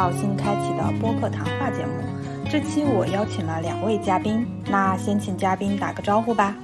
[0.00, 2.02] 播客公众号新开启的播客谈话节目。
[2.50, 6.56] 这期我邀请了两位嘉宾，那先请嘉宾打个招呼吧。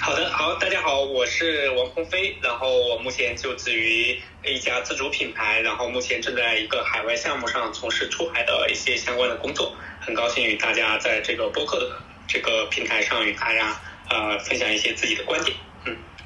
[0.00, 11.90] 好的，好，大家好，我是王鹏飞，然后我目前就职于一家自主品牌，然后目前正在一个海外项目上从事出海的一些相关的工作，很高兴与大家在这个播客的
[12.26, 13.76] 这个平台上与大家
[14.08, 15.54] 呃分享一些自己的观点。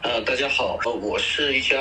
[0.03, 1.77] 呃，大家好，呃，我是一家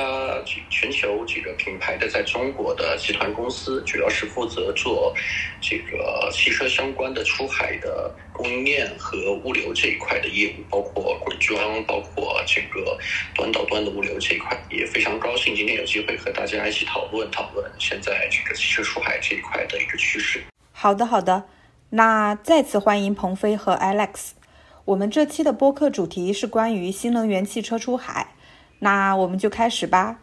[0.70, 5.14] 全球几个品牌的在中国的集团公司，主要是负责做
[5.60, 12.98] 这个汽车相关的出海的供应链和物流这一块的业务，包括滚装，包括这个
[13.34, 14.56] 端到端的物流这一块。
[14.70, 20.42] 也非常高兴今天有机会和大家一起讨论讨论现在这个汽车出海这一块的一个趋势。
[20.72, 21.44] 好的，好的，
[21.90, 24.30] 那再次欢迎鹏飞和 Alex。
[24.86, 28.24] 我们这期的播客主题是关于新能源汽车出海，
[28.78, 30.16] 那我们就开始吧。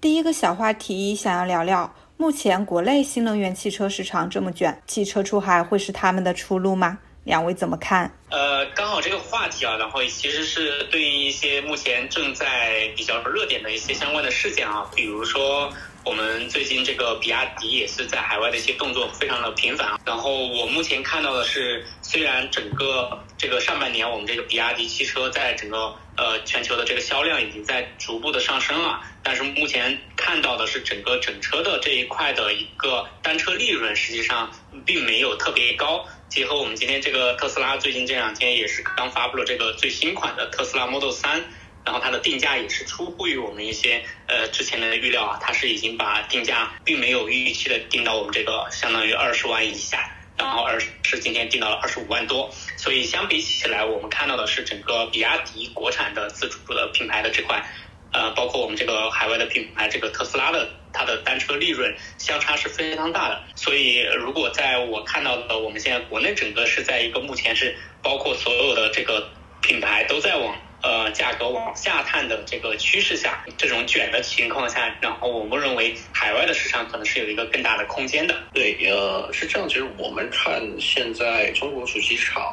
[0.00, 6.96] 第一个小话题，想要聊聊目前国内新能源汽车市场这么卷，汽车出海会是他们的出路吗？
[7.24, 8.08] 两位怎么看？
[8.30, 15.68] 呃，刚好这个话题啊，然后其实是对于一些目前正在比较热点的一些相关的事件啊，比如说。
[16.06, 34.52] 我们最近这个比亚迪也是在海外的一些动作非常的频繁，然后我目前看到的是，虽然整个这个上半年我们这个比亚迪汽车在整个呃全球的这个销量已经在逐步的上升了，但是目前看到的是整个整车的这一块的一个单车利润实际上
[34.84, 36.06] 并没有特别高。
[36.28, 41.42] 结合我们今天这个特斯拉最近这两天也是刚发布了这个最新款的特斯拉 Model 3。
[41.86, 57.64] 然后它的定价也是出乎于我们一些呃之前的预料啊，它是已经把定价并没有预期的定到我们这个相当于二十万以下，然后而是今天定到了二十五万多，所以相比起来，我们看到的是整个比亚迪国产的自主的品牌的这块，
[58.12, 69.30] 呃，包括我们这个海外的品牌这个特斯拉的它的单车利润相差是非常大的，所以如果在我看到的我们现在国内整个是在一个目前是包括所有的这个
[69.62, 70.56] 品牌都在往。
[70.86, 78.32] 呃，价格往下探的这个趋势下，这种卷的情况下，然后我们认为海外的市场可能是有一个更大的空间的。
[78.52, 79.68] 对，呃，是这样。
[79.68, 82.44] 其实我们看现在中国主机厂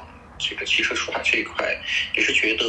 [0.44, 1.74] 这个汽车出海这一块，
[2.16, 2.66] 也是觉得，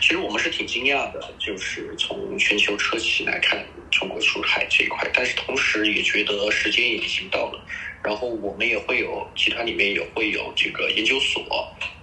[0.00, 7.62] 其实我们是挺惊讶的，就是从全球车企来看中国出海这一块，但是同时也觉得时间已经到了。
[8.02, 11.42] 然后我们也会有集团里面也会有这个研究所，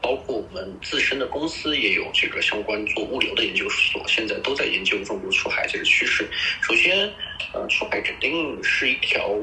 [0.02, 6.30] 包括我们自身的公司也有这个相关做物流的研究所，现在都在研究中国出海这个趋势。
[6.62, 7.10] 首先，
[7.54, 9.34] 呃，出海肯定是一条，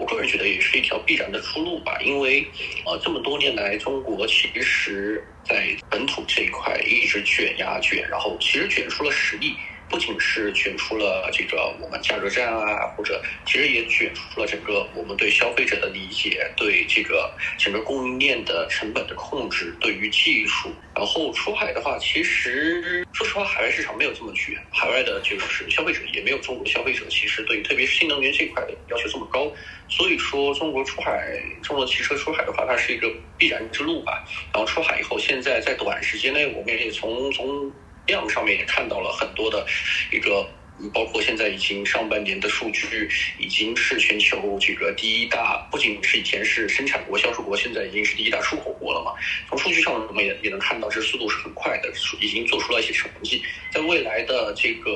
[0.00, 2.50] 我个人觉得也是一条必然的出路吧，因为
[2.86, 9.58] 呃这么多年来，中国其实在本土这一块一直卷呀卷，然后其实卷出了实力。
[9.90, 17.28] 不仅是卷出了这个我们价格战啊，或者其实也卷出了整个我们对消费者的理解，对这个
[17.58, 20.70] 整个供应链的成本的控制，对于技术。
[20.94, 29.50] 然后出海的话，其实说实话，海外市场没有这么卷，海外的就是消费者也没有中国消费者其实对特别是新能源这块的要求这么高。
[29.88, 34.24] 所以说，中国出海，中国汽车出海的话，它是一个必然之路吧。
[34.52, 37.72] 然后出海以后，现在在短时间内，我们也从从。
[38.10, 39.64] 量上面也看到了很多的
[40.10, 40.44] 一个，
[40.92, 49.12] 包括现在已经上半年的数据已经是全球这个第一大，不仅是以前是生产国、销售国，现在已经是第一大出口国了嘛。
[49.48, 53.42] 从数据上我们也也能看到，这速度是很快的，已经做出了一些成绩。
[53.70, 54.90] 在未来的这个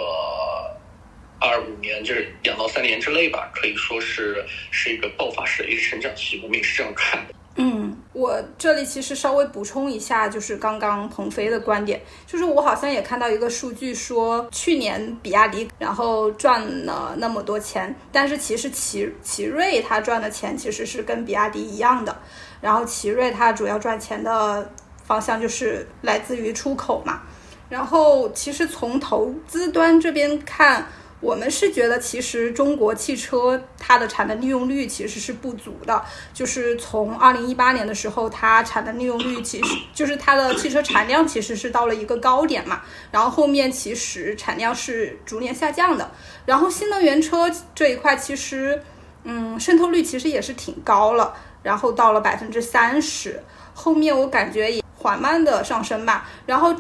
[1.38, 7.34] 二五年，就是两到三年之内吧，可以说是是一个爆发式的一个成长期，我们也是这样看的。
[7.56, 22.16] 嗯，我这里其实稍微补充一下，就是刚刚鹏飞的观点，就是我好像也看到一个数据说，去年比亚迪然后赚了那么多钱，但是其实奇奇瑞它赚的钱其实是跟比亚迪一样的，
[22.60, 24.68] 然后奇瑞它主要赚钱的
[25.04, 27.22] 方向就是来自于出口嘛，
[27.68, 30.84] 然后其实从投资端这边看。
[31.20, 36.04] 我们是觉得，其实中国汽车它的产能利用率其实是不足的。
[36.34, 42.82] 就是从二零一八年的时候，它产能利用率其实就是它的汽车产量其实是到了一个高点嘛。
[43.10, 46.10] 然后后面其实产量是逐年下降的。
[46.44, 48.82] 然后新能源车这一块其实，
[49.22, 51.34] 嗯，渗透率其实也是挺高了。
[51.62, 56.28] 然后到了百分之三十，后面我感觉也缓慢的上升吧。
[56.44, 56.74] 然后。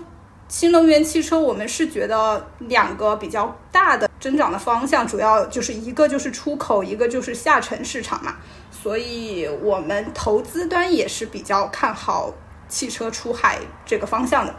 [0.46, 8.36] 新能源汽车，我们是觉得两个比较大的增长的方向，主要就是一个就是出口，一个就是下沉市场嘛。
[8.70, 12.32] 所以，我们投资端也是比较看好
[12.66, 14.54] 汽车出海这个方向的。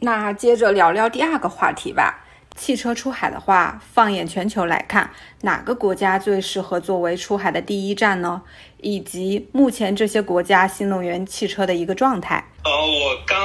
[0.00, 2.23] 那接着聊聊第二个话题吧。
[2.54, 5.10] 汽车出海的话，放眼全球来看，
[5.42, 8.42] 哪个国家最适合作为出海的第一站呢？
[8.80, 12.44] 以及目前这些国家新能源汽车的一个状态？
[12.64, 13.44] 呃，我刚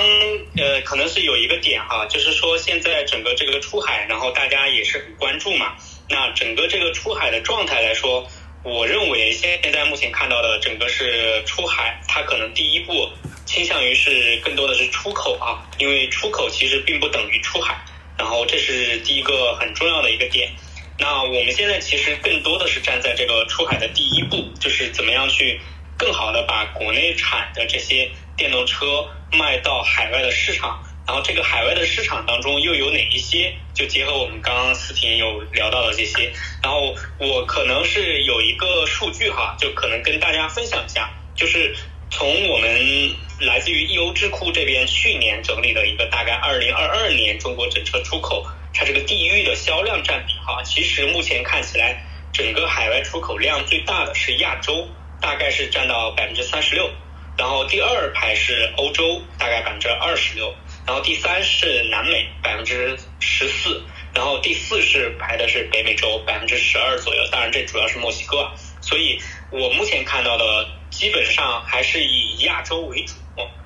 [0.58, 5.74] 呃，可能是有一个点哈，就是说现在整个这个出海，然后大家也是很关注嘛。
[6.10, 8.28] 那整个这个出海的状态来说，
[8.64, 13.10] 我认为现在目前看到的整个是出海，它可能第一步
[13.46, 17.76] 倾向于是更多的是出口啊，因为出口其实并不等于出海。
[18.20, 20.52] 然后这是第一个很重要的一个点。
[21.00, 25.62] 那我们现在其实更多的是站在这个出海的第一步，就是怎么样去
[25.98, 30.84] 更好的把国内产的这些电动车卖到海外的市场。
[31.08, 33.56] 然后这个海外的市场当中又有哪一些？
[33.74, 36.32] 就结合我们刚刚思婷有聊到的这些。
[36.62, 41.76] 然后我可能是有一个数据哈，就可能跟大家分享一下，就是
[42.10, 43.16] 从我们。
[43.40, 54.90] 来自于易欧智库这边去年整理的一个大概二零二二年中国整车出口它这个地域的销量占比哈，其实目前看起来整个海外出口量最大的是亚洲，
[55.22, 56.92] 大概是占到百分之三十六，
[57.38, 60.54] 然后第二排是欧洲，大概百分之二十六，
[60.86, 63.82] 然后第三是南美百分之十四，
[64.14, 68.52] 然后第四是排的是北美洲百分之十二左右，当然这主要是墨西哥，
[68.82, 69.18] 所以
[69.50, 73.14] 我目前看到的基本上还是以亚洲为主。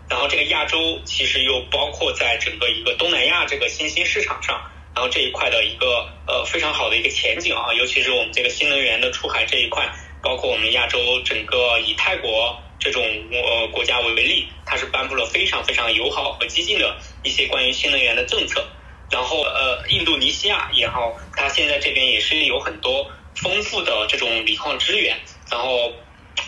[0.10, 4.62] 然后这个亚洲其实又包括在整个一个东南亚这个新兴市场上，
[4.94, 9.90] 然后这一块的一个呃非常好的一个前景啊，尤其是我们这个新能源的出海这一块，
[10.22, 18.64] 包括我们亚洲整个以泰国这种呃国家为例，它是颁布了非常非常友好和激进的一些关于新能源的政策。
[19.10, 25.18] 然后呃印度尼西亚也好，它现在这边也是有很多丰富的这种锂矿资源，
[25.50, 25.92] 然后。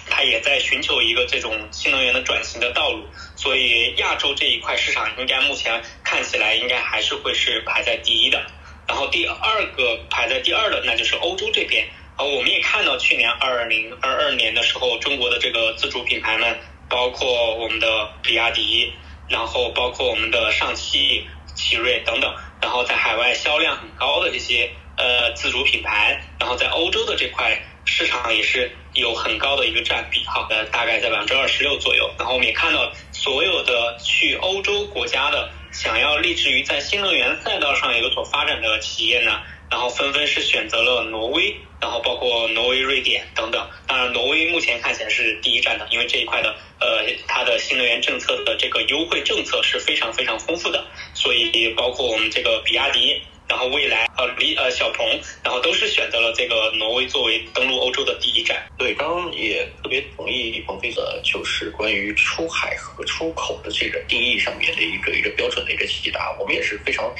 [0.10, 3.06] 它也在寻求一个这种新能源的转型的道路，
[3.36, 8.46] 所以亚洲这一块市场应该目前看起来应该还是会是排在第一的。
[8.88, 11.88] 然后第二个排在第二的那就是欧洲这边。
[12.16, 18.94] 啊，我们也看到去年二零二二年的时候，中国的这个自主品牌们，包括我们的比亚迪，
[19.28, 27.62] 然后包括我们的上汽、奇瑞等等，然后在海外销量很高的这些呃自主品牌，然后在欧洲的这块。
[27.88, 32.10] 市场也是有很高的一个占比，哈，呃，大概在百分之二十六左右。
[32.18, 43.68] 然后我们也看到，所有的去欧洲国家的想要立志于在新能源赛道上有所发展的企业呢，然后纷纷是选择了挪威，然后包括挪威、瑞典等等。
[43.86, 53.22] 当然，挪威目前看起来是第一站的，因为这一块的呃，它的新能源政策的这个优惠政策是非常非常丰富的，所以包括我们这个比亚迪。
[53.48, 55.06] 然后未来呃李呃小鹏，
[55.44, 58.66] 然后都是选择了这个挪威作为登陆欧洲的第一站。
[58.78, 66.36] 对，刚刚也特别同意李鹏飞的，就是关于出海和出口的这个定义上面的一个一个标准的一个解答。
[66.40, 67.14] 我们也是非常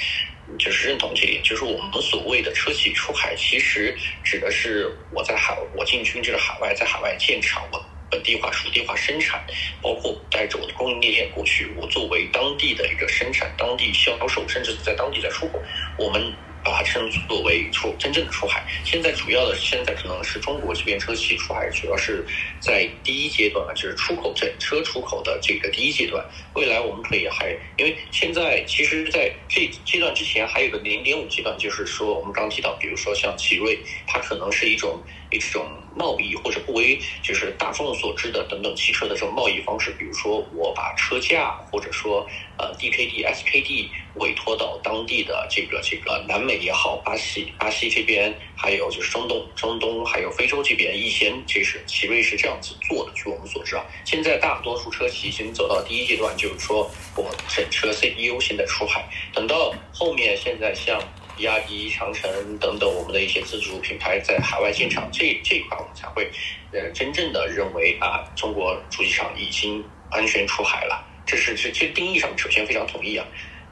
[0.58, 7.86] 就是认同这点，就是我们所谓的车企出海，其实指的是我在海我进军这个海外，在海外建厂我。
[8.10, 9.44] 本地化、属地化生产，
[9.82, 15.62] 包括带着我的供应链过去，我作为当地的一个生产、当地销售，甚至在当地在出口，
[15.98, 16.34] 我们。
[16.66, 18.66] 把它称作为出真正的出海。
[18.84, 22.26] 现在主要的现在可能是中国这边车企出海，主要是
[22.60, 26.26] 在第一阶段啊，就是出口整车出口的这个第一阶段。
[26.56, 35.00] 未来我们可以还，因为现在其实在这阶段之前还有个零点五阶段，就是说我们刚提到，比如说像奇瑞，它可能是一种
[35.36, 35.66] 一种
[35.96, 42.28] 贸易或者不为就是大众所知的等等汽车的这种贸易方式，比如说我把车架或者说
[42.58, 46.56] 呃 DKD、SKD 委托到当地的这个这个南美。
[46.56, 53.12] 也好，巴西、巴西这边，还有就是中东、中东，还有非洲这边，一些其实奇瑞是这样子做的。
[53.14, 61.00] 据我们所知啊，现在大多数车企已经走到第一阶段，就是说我整车 CPU 现在出海，等到后面现在像
[61.36, 66.30] 比亚迪、长城等等我们的一些自主品牌在海外建厂，这这一块我们才会
[66.72, 71.06] 呃真正的认为啊，中国主机厂已经安全出海了。
[71.26, 73.26] 这是这这定义上首先非常同意啊。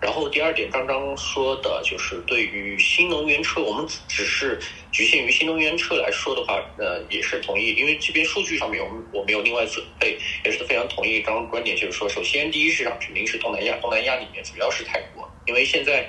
[0.03, 4.59] 然后第二点，刚刚说的就是对于新能源车，我们只是
[4.91, 11.21] 局限于新能源车来说的话，呃，也是同意，因为这边数据上面我们我没有另外准备，也是非常同意。
[11.21, 16.05] 刚刚观点就是说，首先第一市场肯定是东南亚，东南亚里面主要是泰国，因为现在，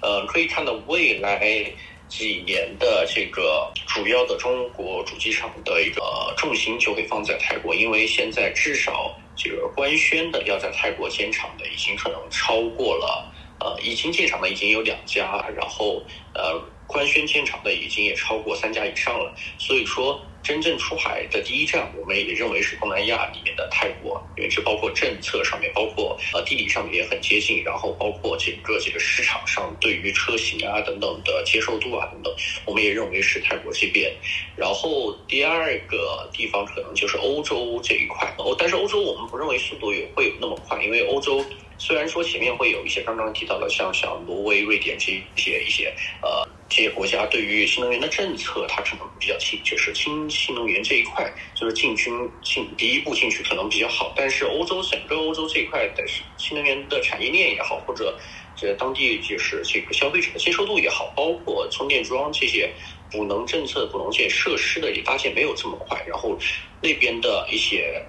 [0.00, 1.70] 呃，可以看到未来
[2.08, 6.02] 几年的这个主要的中国主机厂的一个
[6.38, 13.30] 重心就会放在泰国，因为现在至少这个官宣的要在泰国建厂的已经可能超过了。
[13.60, 19.34] 呃，已经建厂的已经有两家，然后呃，官宣建厂的已经也超过三家以上了。
[19.58, 32.34] 所以说，真正出海的第一站，我们也认为是东南亚里面的泰国，因为这包括政策上面，包括呃地理上面也很接近，然后包括整个这个市场上对于车型啊等等的接受度啊等等，
[32.66, 34.12] 我们也认为是泰国这边。
[34.54, 41.42] 然后第二个地方可能就是欧洲这一块，哦，但是欧洲我们不认为速度也会有那么快，因为欧洲。
[41.78, 52.12] 虽然说前面会有一些刚刚提到的，像像挪威、瑞典这些一些呃这些国家对于新能源的政策，它可能比较轻，就是新新能源这一块，就是进军
[52.42, 54.12] 进第一步进去可能比较好。
[54.16, 56.04] 但是欧洲整个欧洲这一块的
[56.36, 58.18] 新能源的产业链也好，或者
[58.56, 62.72] 这当地就是这个消费者的接受度也好，包括充电桩这些
[63.10, 66.38] 补能政策、补能建设施的也搭建没有这么快，然后
[66.80, 68.02] 那边的一些。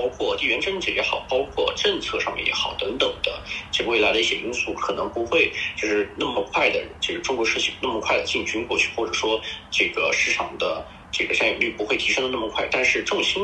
[0.00, 3.30] 包括地缘政治也好，包括政策上面也好，等等的，
[3.70, 9.38] 这未来的一些因素可能不会就是那么快的，这个中国车企那么快的进军过去，或者说
[9.70, 12.66] 这个市场的这个占有率不会提升的那么快。
[12.70, 13.42] 但是重心，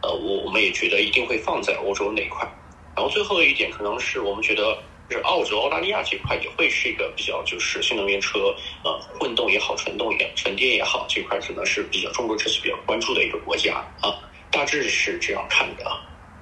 [0.00, 2.48] 呃，我我们也觉得一定会放在欧洲那一块。
[2.94, 4.78] 然后最后一点，可能是我们觉得，
[5.10, 14.14] 就是澳洲、澳大利亚这块也会是一个比较就是新能源车，呃，混动也好，纯动也纯电也好，这块可能是比较中国车企比较关注的一个国家啊。
[14.50, 15.84] 大致是这样看的。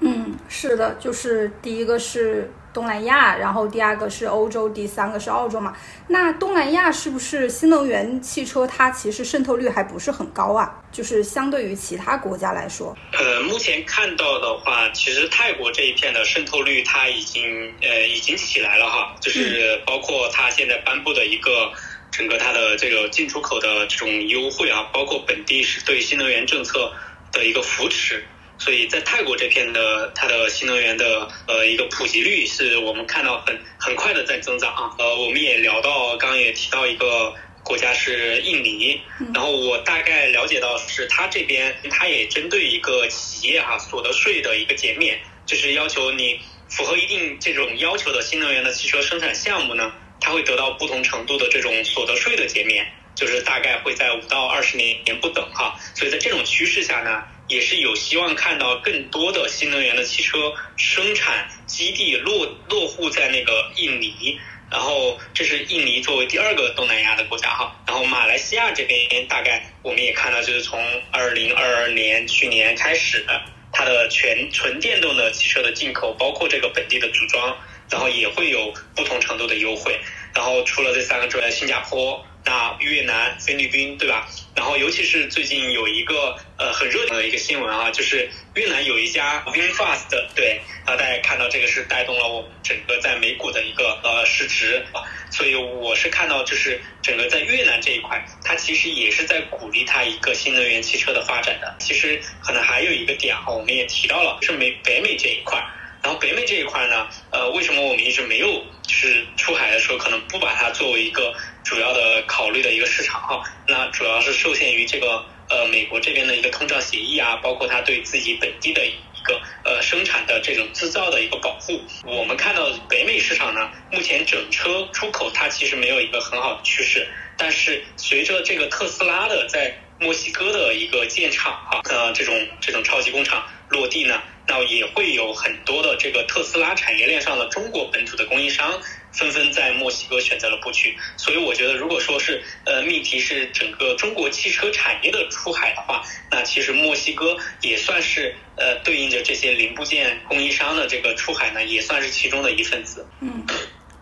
[0.01, 5.75] 嗯，是的，就是第一个是东南亚，然后第二个是欧洲，第三个是澳洲嘛。
[6.09, 10.83] 那东南亚是不是新能源汽车它其实渗透率还不是很高啊？
[10.93, 12.95] 就是相对于其他国家来说。
[13.13, 21.73] 呃，目前看到的话，其实泰国这一片的渗透率它已经呃已经起来了哈，就是包括它现在颁布的一个
[22.11, 26.93] 整个它的这个进出口的这种优惠啊，包括本地是对新能源政策。
[27.35, 28.25] 的一个扶持，
[28.59, 34.91] 所以在泰国这片的它的新能源的呃一个普及率是我们看到很很快的在增长啊。
[34.99, 39.01] 呃，我们也聊到，刚刚也提到一个国家是印尼，
[39.35, 52.87] 然后我大概了解到是它这边它也针对一个企业哈所得税的一个减免，就是要求你符合一定这种要求的新能源的汽车生产项目呢，它会得到不同程度的这种所得税的减免。
[53.15, 64.39] 就是大概会在五到二十年年不等哈，所以在这种趋势下呢，也是有希望看到更多的新能源的汽车生产基地落落户在那个印尼，
[64.71, 70.81] 然后这是印尼作为第二个东南亚的国家哈，然后马来西亚这边大概我们也看到就是从
[71.13, 73.25] 二零二二年去年开始，
[73.73, 77.57] 它的全纯电动的汽车的进口，包括这个本地的组装，
[77.89, 80.01] 然后也会有不同程度的优惠，
[80.35, 82.27] 然后除了这三个之外，新加坡。
[82.45, 84.29] 那越南、菲律宾，对吧？
[84.55, 101.75] 然后尤其是最近有一个呃很热的一个新闻啊，就是越南有一家 VinFast，对啊，大家看到这个是带动了我们整个在美股的一个呃市值啊，所以我是看到就是整个在越南这一块，它其实也是在鼓励它一个新能源汽车的发展的。
[101.81, 105.59] 其实可能还有一个点哈，我们也提到了是美北美这一块，
[106.03, 111.35] 然后北美这一块呢，呃，为什么我们一直没有就是出海的时候可能不把它作为一个。
[111.65, 118.93] 主要的考虑的一个市场哈，那主要是受限于这个呃美国这边的一个通胀协议啊，包括它对自己本地的一
[119.25, 121.81] 个呃生产的这种制造的一个保护。
[122.05, 138.83] 我们看到北美市场呢，目前整车出口它其实没有一个很好的趋势，但是随着这个特斯拉的在墨西哥的一个建厂啊，呃这种这种超级工厂落地呢，那也会有很多的这个特斯拉产业链上的中国本土的供应商。
[139.15, 153.07] 纷纷在墨西哥选择了布局，所以我觉得，如果说是呃命题是整个中国汽车产业的出海的话，那其实墨西哥也算是呃对应着这些零部件供应商的这个出海呢，也算是其中的一份子。
[153.21, 153.45] 嗯，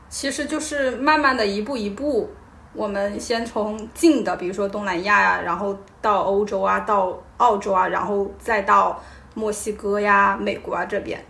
[0.08, 2.34] 其实就是慢慢的一步一步，
[2.72, 9.04] 我们先从近的，比如说东南亚呀，然后到欧洲啊，到澳洲啊，然后再到
[9.34, 11.22] 墨西哥呀、美国啊这边。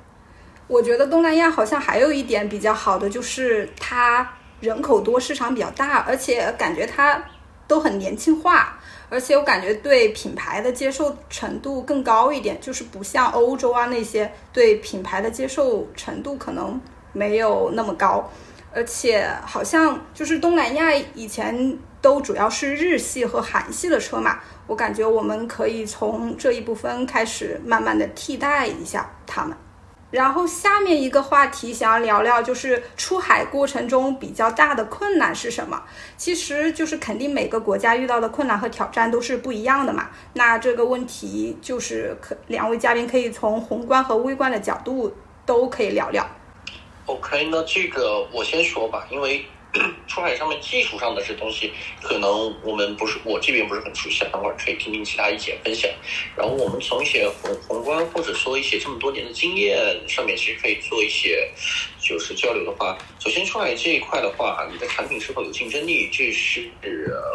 [0.72, 4.26] 我觉得东南亚好像还有一点比较好的，就是它
[4.58, 7.22] 人口多，市场比较大，而且感觉它
[7.68, 16.80] 都很年轻化，而且我感觉对品牌的接受程度更高一点，就是不像欧洲啊那些对品牌的接受程度可能
[17.12, 18.26] 没有那么高，
[18.74, 29.54] 而且好像就是东南亚以前都主要是日系和韩系的车嘛，我感觉我们可以从这一部分开始慢慢的替代一下他们。
[30.12, 35.82] 然后下面一个话题想要聊聊，就是出海过程中比较大的困难是什么？
[36.16, 40.10] 其实就是肯定每个国家遇到的困难和挑战都是不一样的嘛。
[40.34, 45.12] 那这个问题就是可两位嘉宾可以从宏观和微观的角度
[45.46, 46.24] 都可以聊聊。
[47.06, 49.44] OK，那这个我先说吧，因为
[50.06, 55.90] 出海上面技术上的这东西，可能我们不是我这边不是很熟悉，等会儿可以听听其他意见分享。
[56.36, 61.50] 然后我们从一些宏宏观或者说一些这么多年的经验上面，其实可以做一些
[61.98, 66.70] 就是交流的话，首先出海这一块的话，你的产品是否有竞争力，这是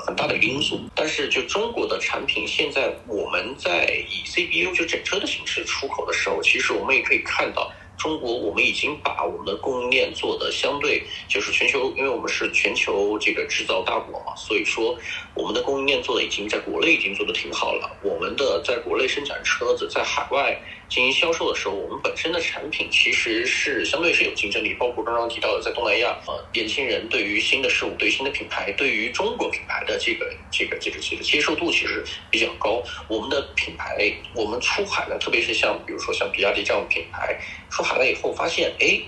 [0.05, 0.79] 很大的一个因素。
[0.93, 7.71] 但是就中国的产品，现在我们在以 CBU 就整车的形式出口的时候，其实我们也可以看到。
[7.97, 14.97] 中国，我们已经把我们的供应链做的相对就是全球，因为我们是全球这个制造大国嘛，所以说
[15.33, 17.97] 我们的供应链做的已经在国内已经做的挺好了。
[18.01, 20.57] 我们的在国内生产车子，在海外。
[20.89, 32.81] 进行销售的时候，我们本身的产品其实是相对是有竞争力，包括刚刚提到的在东南亚，呃，年轻人对于新的事物、对新的品牌、对于中国品牌的这个、这个、这个、这个接受度其实比较高。
[33.07, 37.37] 我们的品牌，我们出海了，特别是像比如说像比亚迪这样的品牌，
[37.69, 39.01] 出海了以后发现，哎，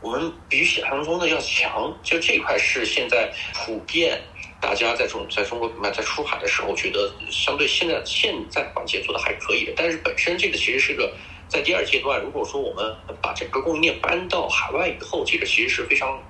[0.00, 4.22] 我们比想象中的要强，就这块是现在普遍。
[4.60, 11.14] 大家在中在中国品牌在出海的时候，觉得相对现在现在环节做的还可以的，但是本身这个其实是个
[11.48, 16.20] 在第二阶段，如果说我们把整个供应链搬到海外以后，这个其实是非常。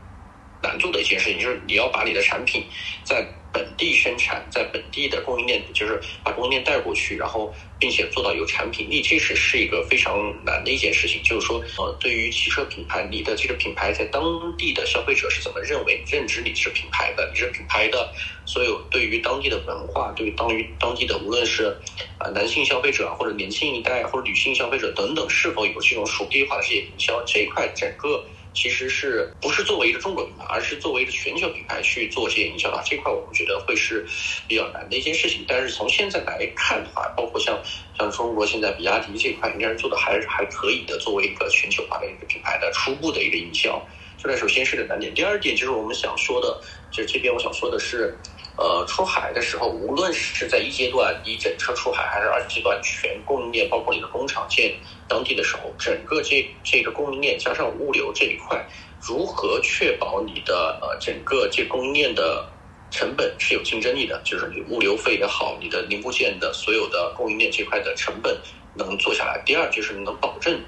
[0.61, 2.67] 难做的一件事情就是你要把你的产品
[3.05, 3.25] 在
[3.59, 11.21] 本地生产，在本地的供应链，就是把供应链带过去，然后并且做到有产品力，这是是一个非常难的一件事情。
[11.25, 14.23] 就是说，呃，对于汽车品牌，你的这个品牌在当
[14.57, 17.29] 地的消费者是怎么认为、认知你是品牌的？
[17.33, 18.13] 你是品牌的
[18.47, 21.77] 所有对于当地的文化，对于当于当地的无论是
[22.19, 28.25] 啊男性消费者或者年轻一代或者女性消费者等等，是否有这种属地化的这些营销这一块，整个。
[28.55, 34.07] 其实是不是作为一个中国品牌，而是作为一个全球品牌去做这些营销的这块，我们觉得会是
[34.49, 35.45] 比较难的一件事情。
[35.47, 37.59] 但是从现在来看的话，包括像
[37.97, 40.99] 像中国现在比亚迪这块，应该是做的还是还可以的。
[40.99, 43.81] 作为一个全球化的一个品牌的初步的一个营销，
[44.23, 45.15] 这首先是个难点。
[45.15, 48.17] 第二点就是我们想说的，就是这边我想说的是。
[48.61, 54.75] 呃，出海的时候，无论是在一阶段你整车出海，还是二阶段全供应链，包括你的工厂建
[55.09, 58.65] 当地的时候，整个这这个供应链加上物流这一块，
[59.01, 62.47] 如何确保你的呃整个这供应链的
[62.91, 64.21] 成本是有竞争力的？
[64.25, 68.39] 就是你物流费也好，你的零部件的所有的供应链这块的成本
[68.75, 69.43] 能做下来。
[69.45, 70.61] 第二就是能保证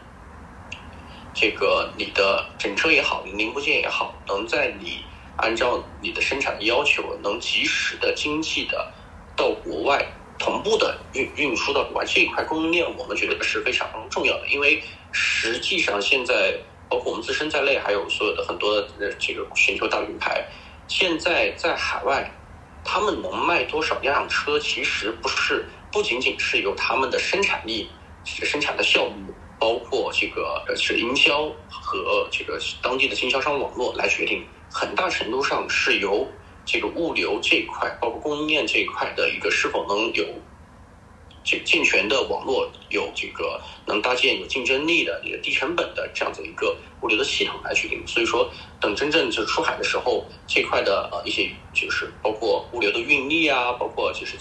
[1.35, 5.05] 这个你的整车也好，你零部件也好，能在你。
[5.43, 8.93] 按照你的生产要求，能及时的、经济的
[9.35, 10.05] 到国外
[10.41, 14.49] 同步的运运输到国外这一块供应链，我们觉得是非常重要的。
[14.49, 20.43] 因为实际上现在，包括我们自身在内，还有所有的很多的这个全球大品牌，
[20.89, 22.33] 现在在海外，
[22.83, 27.91] 他们能卖多少辆车，其实不是不仅仅是由他们的生产力、
[28.25, 34.43] 生产的效率，包括这个呃是营销和这个当地的经销商网络来决定。
[34.73, 36.27] 很大程度上是由
[36.73, 40.25] 这个物流这一块，包括供应链这一块的一个是否能有
[41.43, 48.07] 这健全的网络，有这个能搭建有竞争力的、一个低成本的这样子一个物流的系统来决定。
[48.07, 48.49] 所以说，
[48.81, 54.39] 等真正就出海的时候，这块的呃一些就是包括物流的运力啊，包括就是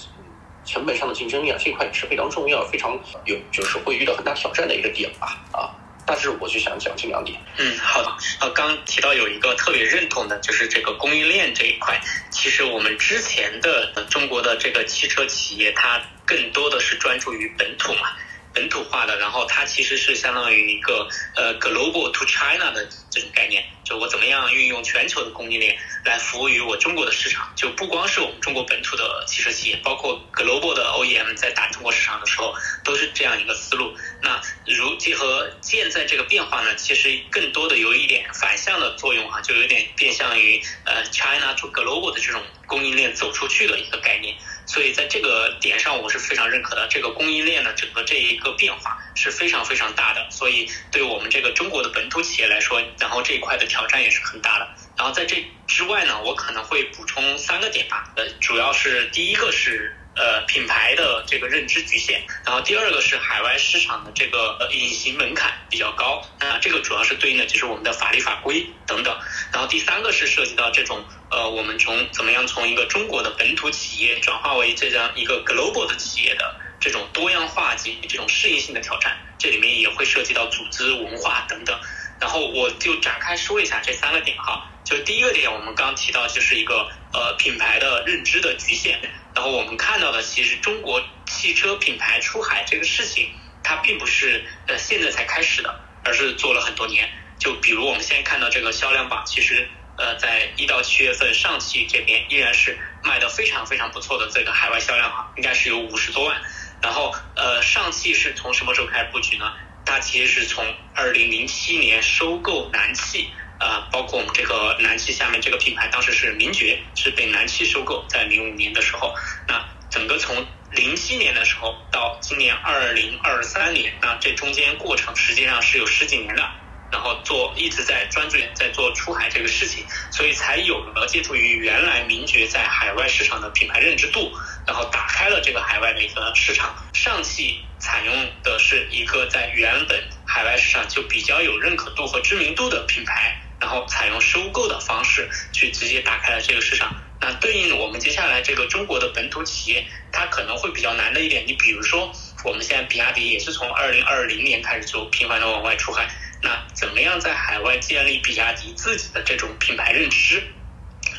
[0.63, 5.73] 成本上的竞争力啊，这块也是非常重要、非常有就是会遇到很大挑战的一个点吧啊。
[6.09, 7.39] 但是我就想讲这两点。
[7.57, 8.17] 嗯，好的。
[8.41, 12.01] 呃，刚提到有一个特别认同的，就是这个供应链这一块。
[12.31, 18.09] 其实我们之前的中国的这个汽车企业，它更多的是专注于本土嘛。
[18.51, 33.95] 本土化的，然后它其实是相当于一个呃 global to China 的这种概念，就我怎么样运用全球的供应链来服务于我中国的市场，就不光是我们中国本土的汽车企业，包括 global 的 OEM 在打中国市场的时候，都是这样一个思路。
[34.21, 44.35] 那如结合现在这个变化呢，其实更多的有一点反向的作用啊，就有点变相于呃 China to global 的这种供应链走出去的一个概念。
[44.65, 46.87] 所以在这个点上，我是非常认可的。
[46.89, 54.67] 这个供应链的整个这一个变化是非常非常大的，所以对我们这个中国的本土企业来说，然后这一块的挑战也是很大的。
[54.97, 58.11] 然后在这之外呢，我可能会补充三个点吧。
[58.15, 59.95] 呃，主要是第一个是。
[60.15, 69.17] 呃，品牌的这个认知局限，然后第二个是海外市场的这个隐形门槛比较高，那这个主要是对应的就是我们的法律法规等等，
[69.53, 81.79] 然后第三个是涉及到这种呃，我们从怎么样从一个中国的本土企业转化为这样一个 global 的企业的这种多样化及这种适应性的挑战，这里面也会涉及到组织文化等等，
[82.19, 88.99] 然后我就展开说一下这三个点哈，就第一个点我们刚提到就是一个呃品牌的认知的局限。
[89.35, 93.29] 然后我们看到的，其实中国汽车品牌出海这个事情，
[93.63, 97.09] 它并不是呃现在才开始的，而是做了很多年。
[97.37, 106.41] 就比如我们现在看到这个销量榜，其实呃，在一到七月份，上汽这边依然是卖的非常非常不错的这个海外销量啊，应该是有五十多万。
[106.81, 109.53] 然后，呃，上汽是从什么时候开始布局呢？
[109.85, 119.13] 它其实是从二零零七年收购南汽，呃，包括我们这个南汽下面这个品牌，当时是名爵，是被南汽收购，在零五年的时候，
[119.47, 126.49] 那整个从零七年的时候到今年二零二三年，那这中间过程实际上是有十几年的。
[126.91, 134.31] 然后做一直在专注在做出海这个事情，所以才有了借助于原来名爵在海外市场的品牌认知度，
[134.65, 136.75] 然后打开了这个海外的一个市场。
[136.95, 146.95] 上汽采用的是一个在原本海外市场就比较有认可度和知名度的品牌，然后采用收购的方式去直接打开了这个市场。
[147.21, 152.13] 那对应我们接下来这个中国的本土企业，它可能会比较难的一点，你比如说
[152.45, 156.09] 我们现在比亚迪也是从二零二零年开始就频繁的往外出海。
[156.41, 160.41] 那怎么样在海外建立比亚迪自己的这种品牌认知？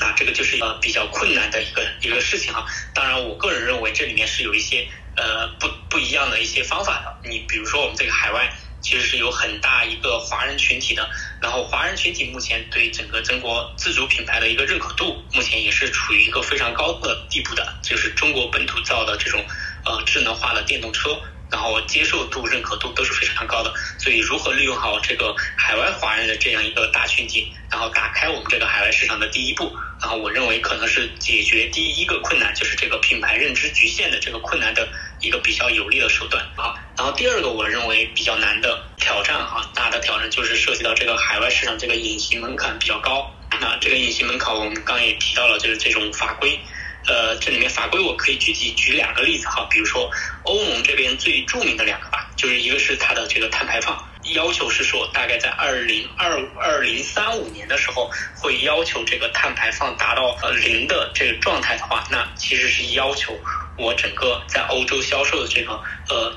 [0.01, 2.65] 那这个就是一个比较困难的一个一个事情哈。
[2.95, 7.29] 当然，我个人认为这里面是有一些呃不不一样的一些方法的。
[7.29, 8.51] 你比如说，我们这个海外
[8.81, 11.09] 其实是有很大一个华人群体的，
[11.41, 19.45] 然后华人群体目前对整个中国自主品牌的一个认可度，目前也是处于一个非常高的地步的，就是中国本土造的这种
[19.85, 21.21] 呃智能化的电动车。
[21.51, 34.89] 然后接受度、认可度都是非常高的，所以如何利用好这个海外华人的这样一个大群体，然后打开我们这个海外市场的第一步，然后我认为可能是解决第一个困难，就是这个品牌认知局限的这个困难的
[35.21, 36.75] 一个比较有力的手段啊。
[36.97, 43.31] 然后第二个我认为比较难的挑战啊，大的挑战就是涉及到这个海外市场这个隐形门槛比较高。
[43.61, 46.59] 那这个隐形门槛我们刚刚也提到了，就是这种法规。
[47.07, 50.11] 呃，这里面法规我可以具体举两个例子哈，比如说
[50.45, 63.33] 欧盟这边最著名的两个吧，就是一个是它的这个碳排放要求是说，大概在二零二二零三五年的时候，会要求这个碳排放达到呃零的这个状态的话，那其实是要求
[63.77, 65.73] 我整个在欧洲销售的这个
[66.09, 66.35] 呃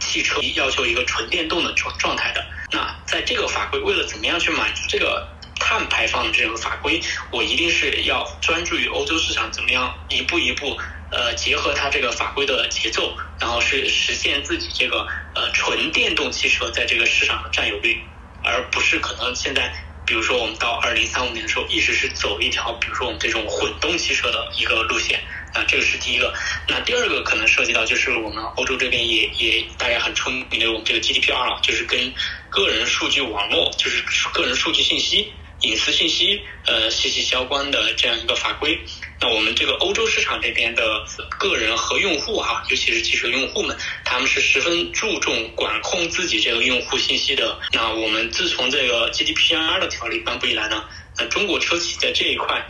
[0.00, 2.44] 汽车要求一个纯电动的状状态的。
[2.70, 5.28] 那在这个法规为了怎么样去满足这个？
[5.58, 10.78] 碳排放的这个法规，我一定是要专注于欧洲市场，怎么样一步一步
[11.10, 18.04] 呃结合它这个法规的节奏，然后是实现自己这个呃纯电动汽车在这个市场的占有率，
[18.44, 25.24] 而不是可能现在比如说我们到二零三五年的时候，一直是走一条比如说我们这种混动汽车的一个路线
[25.56, 26.32] 啊，这个是第一个。
[26.68, 32.12] 那第二个可能涉及到就是我们欧洲这边也也大家很出名的我们这个 GDPR，啊就是跟
[32.50, 35.32] 个人数据网络，就是个人数据信息。
[35.62, 38.78] 隐私信息呃息息相关的这样一个法规，
[39.18, 41.02] 那我们这个欧洲市场这边的
[41.38, 47.58] 个人和用户哈，尤其是汽车用户们，他们是十分注重管控自己这个用户信息的。
[47.72, 50.84] 那我们自从这个 GDPR 的条例颁布以来呢，
[51.16, 52.62] 那中国车企在这一块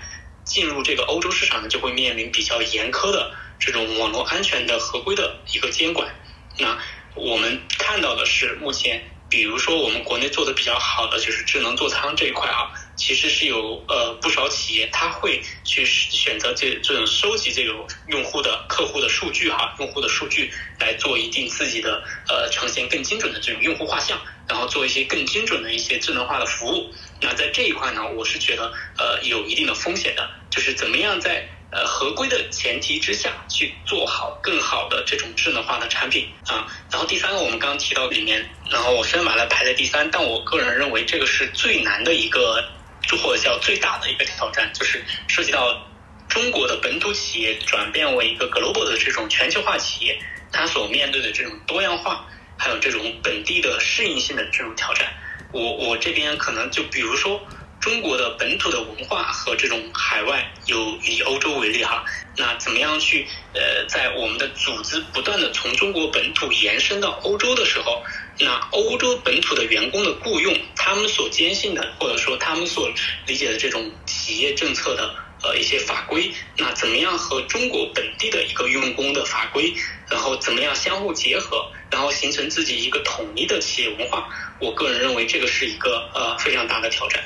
[0.46, 6.08] 进入这个欧洲市场呢，就会面临比较严苛的这种网络安全的合规的一个监管。
[6.56, 6.78] 那
[7.14, 9.12] 我们看到的是目前。
[9.28, 26.90] 比如说，我们国内做的比较好的就是智能座舱这一块啊，其实是有呃不少企业，他会去选择这这种收集这种用户的客户的数据哈，用户的数据来做一定自己的呃呈现更精准的这种用户画像，然后做一些更精准的一些智能化的服务。
[27.20, 31.48] 那在这一块呢，我是觉得呃有一定的风险的，就是怎么样在。
[31.72, 36.64] 呃，合规的前提之下去做好更好的这种智能化的产品啊。
[36.92, 42.64] 然后第三个，我们刚刚提到里面，然后我虽然把它排在第三，但我个人认为这个是最难的一个，
[43.06, 45.86] 就或者叫最大的一个挑战，就是涉及到
[46.28, 50.18] 中国的本土企业转变为一个 global 的这种全球化企业，
[50.52, 55.06] 它所面对的这种多样化，还有这种本地的适应性的这种挑战。
[55.52, 57.40] 我我这边可能就比如说。
[57.86, 62.04] 中国的本土的文化和这种海外，有以欧洲为例哈，
[62.36, 68.02] 那怎么样去呃，在我们的组织不断的从中国本土延伸到欧洲的时候，
[68.40, 72.90] 那欧洲本土的员工的雇佣，他们所坚信的或者说他们所
[73.24, 79.72] 理解的这种企业政策的呃一些法规，那怎么样和中国本地的一个用工的法规，
[80.10, 87.22] 然后怎么样相互结合，然后形成自己一个统一的企业文化，我个人认为这个是一个呃非常大的挑战。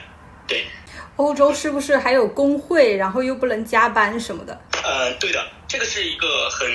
[0.51, 0.67] 对，
[1.15, 4.61] 欧洲是不是还有工会，然后又不能加班什么的？
[4.83, 6.69] 呃，对的，这个是一个很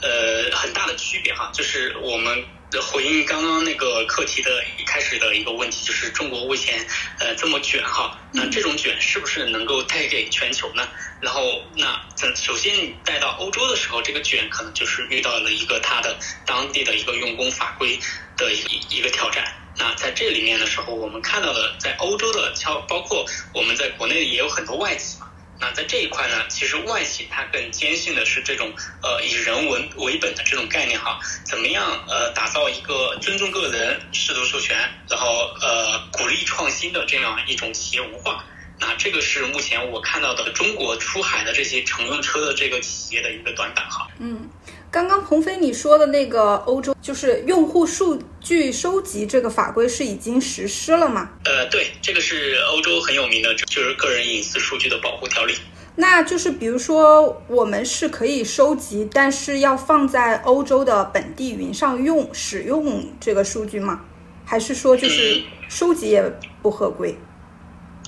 [0.00, 6.86] 呃很大的区别哈，就是我们的回应刚刚那个课题的一开始的一个问题，就是中国目前
[7.18, 10.88] 呃这么卷哈，那这种卷是不是能够带给全球呢？
[11.20, 12.00] 然后那
[12.34, 17.98] 首先你带到欧洲的时候，这个卷可能就是遇到了一个它的当地的一个用工法规
[18.38, 19.44] 的一一个挑战。
[19.78, 25.26] 那在这里面的时候，我们看到的在欧洲的，包包括我们在国内也有很多外企嘛。
[25.60, 34.76] 那在这一块呢，其实外企它更坚信的是这种呃以人文为本的这种概念哈，怎么样呃打造一个尊重个人、适度授权，
[35.08, 35.26] 然后
[35.60, 38.44] 呃鼓励创新的这样一种企业文化。
[38.80, 44.06] 那这个是目前我看到的中国出海的这些乘用车的这个企业的一个短板哈。
[44.20, 44.48] 嗯，
[44.90, 51.30] 刚刚鹏飞你说的那个欧洲就是用户数据收集这个法规是已经实施了吗？
[51.44, 55.54] 呃，对，这个是欧洲很有名的，就是个人隐私数据的保护条例。
[55.94, 64.00] 那就是比如说我们是可以收集，但是要放在欧洲的本地云上用使用这个数据吗？
[64.46, 66.24] 还是说就是收集也
[66.62, 67.14] 不合规？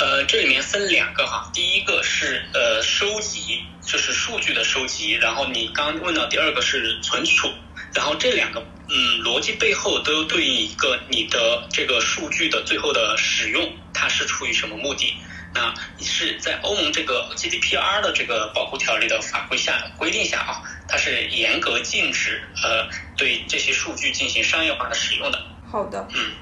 [0.01, 7.53] 呃，这里面分两个哈，第一个是呃收集，就是数据的收集，然后你刚问到第二个是存储，
[7.93, 15.15] 然后这两个嗯逻辑背后都对应一个你的这个数据的最后的使用，它是出于什么目的？
[15.53, 25.39] 那是在欧盟这个 GDPR 的这个保护条例的法规下规定下啊，它是严格禁止呃对这些数据进行商业化的使用的。
[25.71, 26.33] 好的，嗯。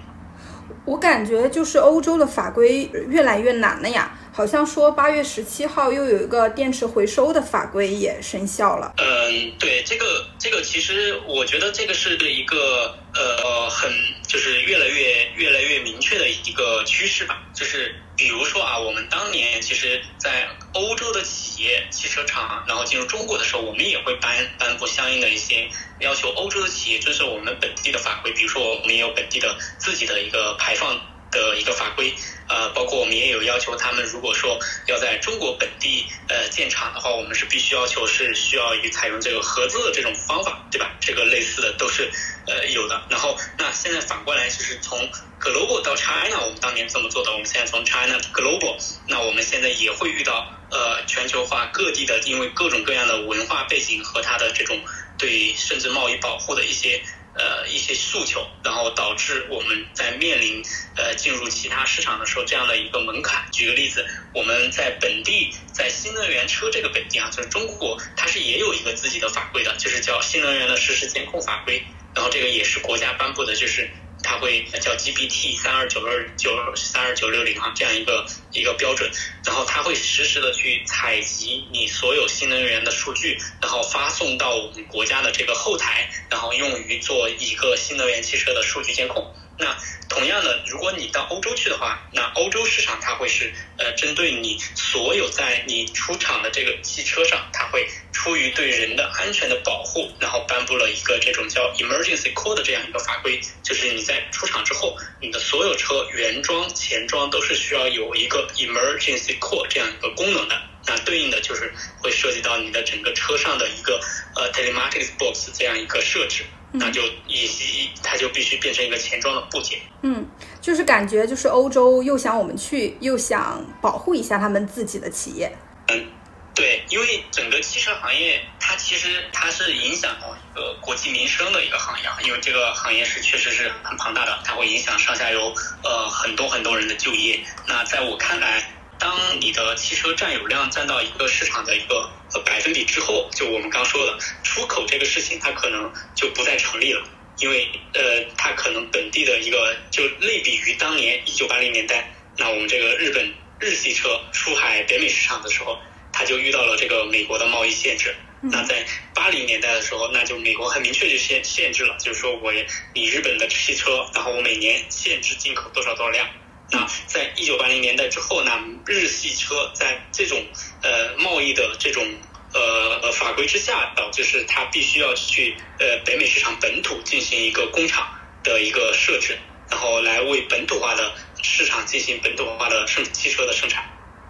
[0.85, 8.95] 我感觉就是欧洲的法规越来越难了呀，好像说八月十七号又有一个电池回收的法规也生效了。
[8.99, 13.91] 嗯，对，这个这个其实我觉得这个是一个呃很
[14.27, 25.71] 就是越来越越来越明确的一个趋势吧，就是比如说啊，我们当年其实，在欧洲的企业汽车厂然后进入中国的时候，我们也会颁颁布相应的一些。
[26.01, 31.01] 要求欧洲的企业遵守我们本地的法规，比如说我们也有本地的自己的一个排放
[31.31, 32.15] 的一个法规，
[32.49, 40.97] 呃，包括我们也有要求他们，如果说要在中国本地呃建厂的话，我们是必须要求是需要以采用这个合资的这种方法，对吧？
[41.01, 42.09] 这个类似的都是
[42.47, 43.07] 呃有的。
[43.11, 45.11] 然后那现在反过来就是从
[45.51, 54.79] global 到 China，我们当年这么做的，我们现在从 China global，那我们现在也会遇到呃全球化各地的，因为各种各样的文化背景和它的这种。
[55.19, 57.03] 对，甚至贸易保护的一些
[57.35, 60.63] 呃一些诉求，然后导致我们在面临
[60.95, 63.45] 呃进入其他市场的时候这样的一个门槛。
[63.51, 71.83] 举个例子，我们在本地在新能源车这个本地啊，就是中国，它是也有一个自己的法规的，就是叫新能源的实时监控法规，
[72.15, 73.91] 然后这个也是国家颁布的，就是。
[74.29, 79.11] 它会叫 GPT 三二九二九三二九六零哈这样一个一个标准，
[79.43, 89.35] 然后它会实时的去采集你所有新能源的数据，然后发送到我们国家的这个后台，然后用于做一个新能源汽车的数据监控。
[89.59, 89.77] 那
[90.09, 110.57] 同样的，如果你到欧洲去的话，那欧洲市场它会是呃针对你所有在你出厂的这个汽车上，它会出于对人的安全的保护，然后颁布了一个这种叫 emergency call 的这样一个法规，就是你在出厂之后，你的所有车原装前装都是需要有一个 emergency call 这样一个功能的。
[110.87, 114.01] 那对应的就是会涉及到你的整个车上的一个
[114.37, 116.47] 呃 telematics box 这样一个设置。
[116.73, 119.79] 那就以及它就必须变成一个钱庄的部件。
[120.03, 120.27] 嗯，
[120.61, 125.51] 就是感觉就是欧洲又想我们去，又想保护一下他们自己的企业。
[125.89, 126.07] 嗯，
[126.55, 135.53] 对，因为整个汽车行业它其实它是影响到一个国计民生的一个行业，因为这个行业是确实是很庞大的，它会影响上下游
[135.83, 137.41] 呃很多很多人的就业。
[137.67, 138.68] 那在我看来。
[139.09, 142.11] 当你的汽车占有量占到一个市场的一个
[142.45, 147.03] 百分比之后，就我们刚说的出口这个事情，它可能就不再成立了，
[147.39, 155.79] 因为呃，它可能本地的一个就类比于当年一九八零年代，那我们这个日本日系车出海北美市场的时候，
[156.13, 158.15] 它就遇到了这个美国的贸易限制。
[158.43, 162.53] 那在八零年代的时候，那就美国很明确就限限制了，就是说我
[162.93, 166.29] 你日本的汽车，然后我每年限制进口多少多少辆。
[166.71, 170.39] 那在一九八零年代之后，那日系车在这种
[170.83, 172.05] 呃贸易的这种
[172.53, 178.07] 呃呃法规之下，导致是它必须要去呃北美市场本土进行一个工厂
[178.45, 179.39] 的一个设置，
[179.71, 181.11] 然后来为本土化的
[181.43, 183.85] 市场进行本土化的生汽车的生产。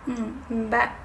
[0.07, 0.97] 嗯，明白。